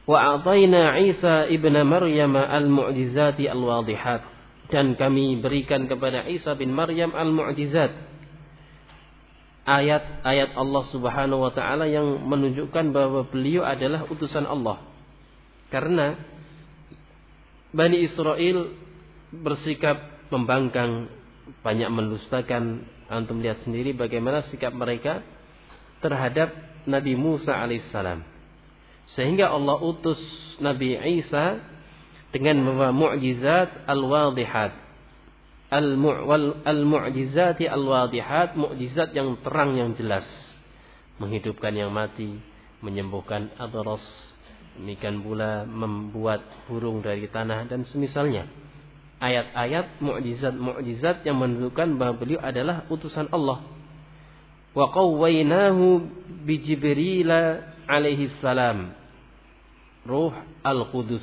Wa 0.04 0.36
a'tayna 0.36 1.00
Isa 1.00 1.48
ibn 1.48 1.74
Maryam 1.80 2.36
al-mu'jizati 2.36 3.48
al-wadihat 3.48 4.39
dan 4.70 4.94
kami 4.94 5.42
berikan 5.42 5.90
kepada 5.90 6.24
Isa 6.30 6.54
bin 6.54 6.70
Maryam 6.70 7.12
al-mu'jizat. 7.12 7.90
Ayat-ayat 9.66 10.56
Allah 10.56 10.84
Subhanahu 10.88 11.46
wa 11.46 11.52
taala 11.52 11.86
yang 11.86 12.26
menunjukkan 12.26 12.90
bahwa 12.90 13.28
beliau 13.28 13.62
adalah 13.66 14.08
utusan 14.08 14.48
Allah. 14.48 14.82
Karena 15.70 16.18
Bani 17.70 18.02
Israel 18.02 18.74
bersikap 19.30 20.26
membangkang 20.30 21.06
banyak 21.62 21.90
mendustakan. 21.90 22.86
Antum 23.10 23.42
lihat 23.42 23.66
sendiri 23.66 23.90
bagaimana 23.90 24.46
sikap 24.54 24.70
mereka 24.70 25.22
terhadap 25.98 26.54
Nabi 26.86 27.18
Musa 27.18 27.58
alaihissalam. 27.58 28.22
Sehingga 29.18 29.50
Allah 29.50 29.78
utus 29.82 30.18
Nabi 30.62 30.94
Isa 31.18 31.58
dengan 32.30 32.62
mukjizat 32.94 33.86
al-wadihat 33.86 34.72
al-mu'jizati 36.66 37.66
al-wadihat 37.66 38.58
mukjizat 38.58 39.14
yang 39.14 39.38
terang 39.42 39.78
yang 39.78 39.94
jelas 39.94 40.26
menghidupkan 41.22 41.74
yang 41.74 41.90
mati 41.90 42.38
menyembuhkan 42.82 43.50
adras 43.58 44.02
demikian 44.78 45.22
pula 45.22 45.66
membuat 45.66 46.42
burung 46.70 47.02
dari 47.02 47.26
tanah 47.26 47.66
dan 47.66 47.82
semisalnya 47.86 48.46
ayat-ayat 49.20 50.00
mukjizat-mukjizat 50.00 51.22
yang 51.28 51.38
menunjukkan 51.38 52.00
bahwa 52.00 52.14
beliau 52.16 52.40
adalah 52.40 52.88
utusan 52.88 53.28
Allah. 53.30 53.62
Wa 54.72 54.88
qawwainahu 54.90 56.08
bi 56.42 56.56
Jibril 56.64 57.30
alaihi 57.84 58.32
salam. 58.40 58.96
Ruh 60.08 60.32
Al-Qudus. 60.64 61.22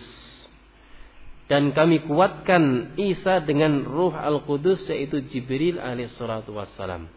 Dan 1.47 1.71
kami 1.71 2.03
kuatkan 2.03 2.95
Isa 2.99 3.39
dengan 3.39 3.87
Ruh 3.87 4.11
Al-Qudus 4.11 4.83
yaitu 4.91 5.23
Jibril 5.31 5.79
alaihi 5.79 6.11
salatu 6.11 6.59
wassalam. 6.59 7.07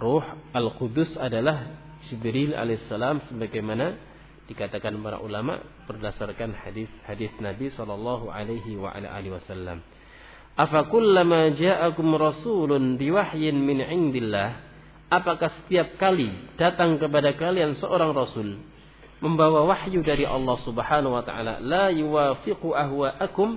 Ruh 0.00 0.24
Al-Qudus 0.56 1.20
adalah 1.20 1.68
Jibril 2.08 2.56
alaihi 2.56 2.80
salam 2.88 3.20
sebagaimana 3.28 3.96
dikatakan 4.48 4.96
para 5.04 5.20
ulama 5.20 5.60
berdasarkan 5.84 6.56
hadis-hadis 6.56 7.34
Nabi 7.42 7.68
sallallahu 7.68 8.32
alaihi 8.32 8.78
wa 8.80 8.94
ala 8.94 9.10
alihi 9.12 9.36
wasallam. 9.36 9.84
Afa 10.56 10.88
kullama 10.88 11.52
ja'akum 11.52 12.16
rasulun 12.16 12.96
biwahyin 12.96 13.52
min 13.60 13.84
indillah 13.84 14.56
apakah 15.12 15.52
setiap 15.62 16.00
kali 16.00 16.32
datang 16.56 16.96
kepada 16.96 17.36
kalian 17.36 17.76
seorang 17.76 18.16
rasul 18.16 18.56
membawa 19.20 19.64
wahyu 19.64 20.04
dari 20.04 20.28
Allah 20.28 20.56
Subhanahu 20.60 21.16
wa 21.16 21.24
taala 21.24 21.56
la 21.60 21.88
yuwafiqu 21.88 22.76
ahwa'akum 22.76 23.56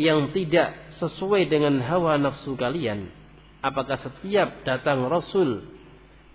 yang 0.00 0.32
tidak 0.32 0.72
sesuai 0.96 1.48
dengan 1.52 1.80
hawa 1.84 2.16
nafsu 2.16 2.56
kalian. 2.56 3.12
Apakah 3.60 4.00
setiap 4.00 4.64
datang 4.64 5.06
rasul 5.06 5.68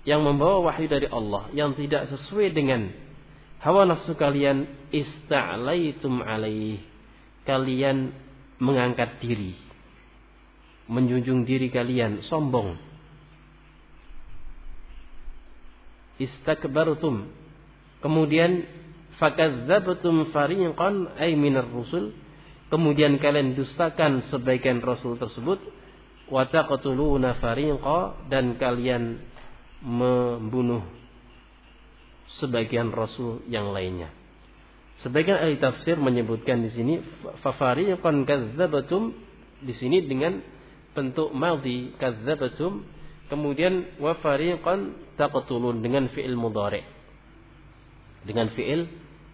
yang 0.07 0.23
membawa 0.23 0.71
wahyu 0.71 0.87
dari 0.87 1.09
Allah 1.09 1.49
yang 1.51 1.75
tidak 1.75 2.07
sesuai 2.13 2.53
dengan 2.53 2.93
hawa 3.59 3.89
nafsu 3.89 4.13
kalian 4.13 4.69
ista'laitum 4.93 6.21
alaih 6.23 6.79
kalian 7.43 8.13
mengangkat 8.61 9.17
diri. 9.23 9.57
Menjunjung 10.87 11.43
diri 11.43 11.67
kalian 11.67 12.23
sombong. 12.31 12.79
Istakbartum 16.17 17.29
kemudian 18.07 18.63
fakadzabtum 19.19 20.31
fariqan 20.31 21.19
ay 21.19 21.35
minar 21.35 21.67
rusul 21.67 22.15
kemudian 22.71 23.19
kalian 23.19 23.51
dustakan 23.59 24.31
sebagian 24.31 24.79
rasul 24.79 25.19
tersebut 25.19 25.59
wa 26.31 26.47
taqtuluna 26.47 27.35
fariqa 27.43 28.31
dan 28.31 28.55
kalian 28.55 29.19
membunuh 29.83 30.87
sebagian 32.39 32.91
rasul 32.91 33.43
yang 33.51 33.71
lainnya. 33.71 34.11
Sebagian 35.03 35.37
ahli 35.37 35.61
tafsir 35.61 35.99
menyebutkan 35.99 36.63
di 36.63 36.73
sini 36.73 36.93
fafariqan 37.43 38.25
kadzabatum 38.25 39.13
di 39.61 39.73
sini 39.77 40.07
dengan 40.07 40.41
bentuk 40.95 41.29
madhi 41.35 41.93
kadzabatum 42.01 42.81
kemudian 43.29 43.99
wa 44.01 44.17
fariqan 44.17 44.95
taqtulun 45.19 45.83
dengan 45.83 46.09
fi'il 46.11 46.33
mudhari 46.33 46.96
Dengan 48.26 48.50
fi'il 48.54 48.86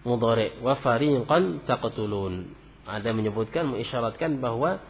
mudhari 0.04 0.56
wa 0.64 0.78
fariqan 0.80 1.64
taqtulun. 1.68 2.54
Ada 2.88 3.12
menyebutkan 3.12 3.68
mengisyaratkan 3.68 4.40
bahwa 4.40 4.80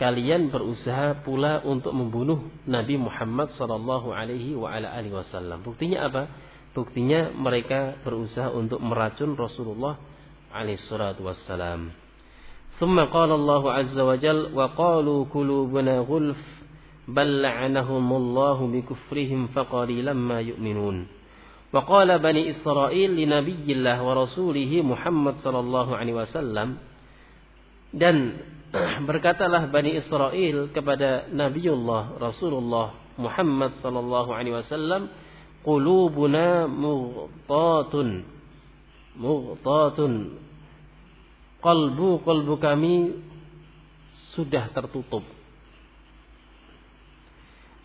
kalian 0.00 0.48
berusaha 0.48 1.22
pula 1.22 1.60
untuk 1.62 1.92
membunuh 1.92 2.48
Nabi 2.64 2.96
Muhammad 2.96 3.52
sallallahu 3.54 4.10
alaihi 4.10 4.56
wa 4.56 4.72
ala 4.72 4.90
alihi 4.96 5.12
wasallam. 5.12 5.60
Buktinya 5.60 6.08
apa? 6.08 6.22
Buktinya 6.74 7.30
mereka 7.30 8.00
berusaha 8.02 8.50
untuk 8.50 8.82
meracun 8.82 9.38
Rasulullah 9.38 10.00
alaihi 10.50 10.80
salatu 10.82 11.28
wassalam. 11.28 12.04
ثم 12.74 12.98
قال 12.98 13.30
الله 13.30 13.62
عز 13.72 13.98
وجل 13.98 14.40
وقالوا 14.50 15.20
قلوبنا 15.30 15.94
غلف 16.10 16.42
بل 17.08 17.42
لعنهم 17.42 18.12
الله 18.12 18.58
بكفرهم 18.66 19.40
فقليلا 19.54 20.12
ما 20.12 20.42
يؤمنون 20.42 21.06
وقال 21.74 22.18
بني 22.18 22.50
إسرائيل 22.50 23.10
لنبي 23.18 23.66
الله 23.66 23.98
ورسوله 23.98 24.72
محمد 24.82 25.34
صلى 25.42 25.58
الله 25.58 25.86
عليه 25.96 26.14
وسلم 26.14 26.68
dan 27.94 28.38
berkatalah 29.06 29.70
Bani 29.70 29.98
Israel 29.98 30.70
kepada 30.74 31.30
Nabiullah 31.30 32.18
Rasulullah 32.18 32.94
Muhammad 33.14 33.78
sallallahu 33.78 34.34
alaihi 34.34 34.58
wasallam 34.58 35.10
qulubuna 35.62 36.66
mughtatun 36.66 38.26
mughtatun 39.14 40.42
qalbu 41.62 42.26
qalbu 42.26 42.54
kami 42.58 43.14
sudah 44.34 44.74
tertutup 44.74 45.22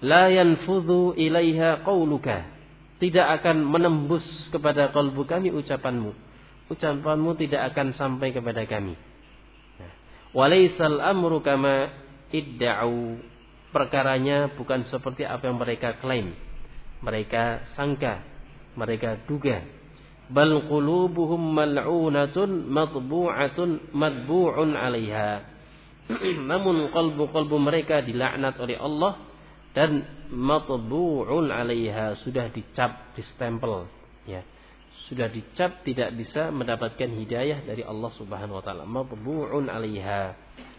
la 0.02 0.34
yanfudhu 0.34 1.14
ilaiha 1.14 1.86
qauluka 1.86 2.53
tidak 3.03 3.43
akan 3.43 3.67
menembus 3.67 4.23
kepada 4.55 4.95
kalbu 4.95 5.27
kami 5.27 5.51
ucapanmu. 5.51 6.15
Ucapanmu 6.71 7.35
tidak 7.37 7.75
akan 7.75 7.93
sampai 7.99 8.31
kepada 8.31 8.65
kami. 8.65 8.95
Nah, 9.77 9.93
walaisal 10.33 11.03
amru 11.03 11.43
kama 11.43 11.91
idda'u. 12.31 13.19
Perkaranya 13.75 14.55
bukan 14.55 14.87
seperti 14.87 15.27
apa 15.27 15.51
yang 15.51 15.59
mereka 15.59 15.99
klaim. 15.99 16.39
Mereka 17.03 17.75
sangka, 17.75 18.23
mereka 18.79 19.19
duga. 19.27 19.61
Bal 20.31 20.71
qulubuhum 20.71 21.43
mal'unatun 21.53 22.71
matbu'atun 22.71 23.93
matbu'un 23.93 24.79
'alaiha. 24.79 25.31
Namun 26.51 26.95
kalbu-kalbu 26.95 27.57
mereka 27.59 28.01
dilaknat 28.01 28.55
oleh 28.57 28.79
Allah 28.79 29.34
dan 29.75 30.07
matbu'un 30.31 31.51
'alaiha 31.51 32.23
sudah 32.23 32.47
dicap, 32.55 33.13
distempel, 33.19 33.91
ya. 34.25 34.47
Sudah 35.11 35.29
dicap 35.29 35.85
tidak 35.85 36.15
bisa 36.17 36.49
mendapatkan 36.55 37.11
hidayah 37.11 37.67
dari 37.67 37.83
Allah 37.85 38.09
Subhanahu 38.15 38.63
wa 38.63 38.65
taala. 38.65 38.87
Matbu'un 38.87 39.67
'alaiha 39.67 40.33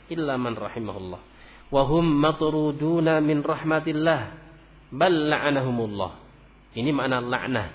illa 0.10 0.40
man 0.40 0.56
rahimahullah. 0.56 1.22
Wa 1.70 1.82
hum 1.86 2.06
matruduna 2.24 3.20
min 3.20 3.44
rahmatillah 3.44 4.22
bal 4.96 5.14
la'anahumullah. 5.14 6.12
Ini 6.80 6.90
makna 6.96 7.20
laknah. 7.20 7.68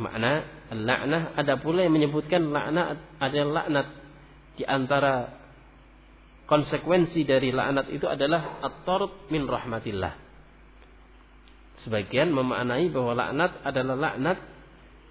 Makna 0.00 0.32
laknah 0.72 1.22
ada 1.36 1.54
pula 1.60 1.84
yang 1.84 1.94
menyebutkan 1.94 2.48
laknat 2.48 2.96
adalah 3.20 3.64
laknat 3.64 3.86
di 4.56 4.64
antara 4.64 5.45
konsekuensi 6.46 7.26
dari 7.26 7.50
laknat 7.50 7.90
itu 7.90 8.06
adalah 8.06 8.62
at-tard 8.62 9.30
min 9.34 9.44
rahmatillah. 9.50 10.14
Sebagian 11.84 12.32
memaknai 12.32 12.88
bahwa 12.90 13.12
laknat 13.12 13.52
adalah 13.66 13.94
laknat 13.98 14.38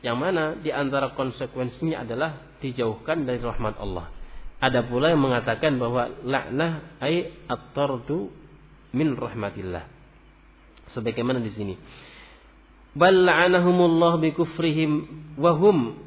yang 0.01 0.17
mana 0.19 0.57
di 0.57 0.71
antara 0.71 1.13
konsekuensinya 1.13 2.03
adalah 2.03 2.57
dijauhkan 2.63 3.27
dari 3.27 3.39
rahmat 3.43 3.75
Allah. 3.77 4.11
Ada 4.63 4.87
pula 4.87 5.11
yang 5.11 5.21
mengatakan 5.21 5.77
bahwa 5.77 6.09
laknah 6.23 6.97
ay 7.03 7.35
at-tardu 7.51 8.31
min 8.95 9.13
rahmatillah. 9.19 9.85
Sebagaimana 10.95 11.43
di 11.43 11.51
sini. 11.51 11.75
Bal 12.95 13.27
la'anahumullah 13.27 14.23
bi 14.23 14.31
kufrihim 14.31 14.91
wa 15.35 15.51
hum 15.59 15.99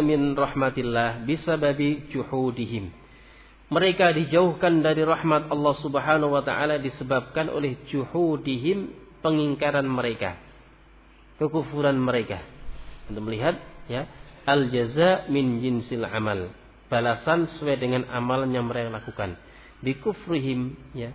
min 0.00 0.32
rahmatillah 0.32 1.28
bisababi 1.28 2.08
juhudihim. 2.08 3.03
Mereka 3.74 4.14
dijauhkan 4.14 4.86
dari 4.86 5.02
rahmat 5.02 5.50
Allah 5.50 5.74
Subhanahu 5.82 6.30
wa 6.30 6.46
taala 6.46 6.78
disebabkan 6.78 7.50
oleh 7.50 7.74
juhudihim 7.90 8.94
pengingkaran 9.18 9.82
mereka. 9.82 10.38
Kekufuran 11.42 11.98
mereka. 11.98 12.38
Anda 13.10 13.18
melihat 13.18 13.58
ya, 13.90 14.06
al 14.46 14.70
jaza 14.70 15.26
min 15.26 15.58
jinsil 15.58 16.06
amal 16.06 16.54
balasan 16.86 17.50
sesuai 17.50 17.82
dengan 17.82 18.06
amalan 18.14 18.54
yang 18.54 18.70
mereka 18.70 18.94
lakukan. 18.94 19.34
Bikufrihim 19.82 20.78
ya. 20.94 21.10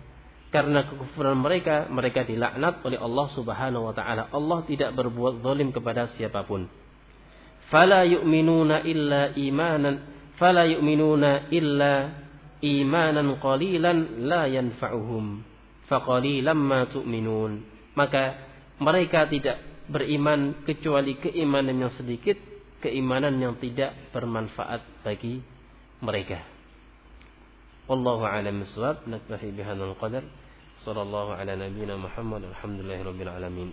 Karena 0.52 0.84
kekufuran 0.84 1.38
mereka, 1.38 1.86
mereka 1.88 2.26
dilaknat 2.26 2.84
oleh 2.84 2.98
Allah 3.00 3.26
Subhanahu 3.32 3.88
wa 3.88 3.94
taala. 3.96 4.28
Allah 4.34 4.66
tidak 4.68 4.92
berbuat 4.98 5.40
zalim 5.40 5.72
kepada 5.72 6.12
siapa 6.18 6.44
pun. 6.44 6.66
Fala 7.70 8.02
yu'minuna 8.02 8.82
illa 8.82 9.30
imanan, 9.38 10.02
fala 10.36 10.66
yu'minuna 10.66 11.48
illa 11.54 12.19
imanan 12.60 13.36
qalilan 13.40 14.24
la 14.24 14.46
yanfa'uhum. 14.48 15.44
Faqalilan 15.88 16.56
ma 16.56 16.86
tu'minun. 16.86 17.52
Maka 17.98 18.38
mereka 18.78 19.26
tidak 19.26 19.58
beriman 19.90 20.62
kecuali 20.62 21.18
keimanan 21.18 21.76
yang 21.76 21.92
sedikit, 21.98 22.38
keimanan 22.80 23.36
yang 23.42 23.58
tidak 23.58 23.92
bermanfaat 24.14 25.02
bagi 25.02 25.42
mereka. 26.00 26.40
Wallahu 27.90 28.22
a'lam 28.22 28.62
bishawab. 28.62 29.04
Naktafi 29.10 29.50
bihadzal 29.50 29.98
qadar. 29.98 30.22
Sallallahu 30.86 31.34
ala 31.34 31.58
nabiyyina 31.58 31.98
Muhammad. 31.98 32.46
Alhamdulillahirabbil 32.54 33.28
alamin. 33.28 33.68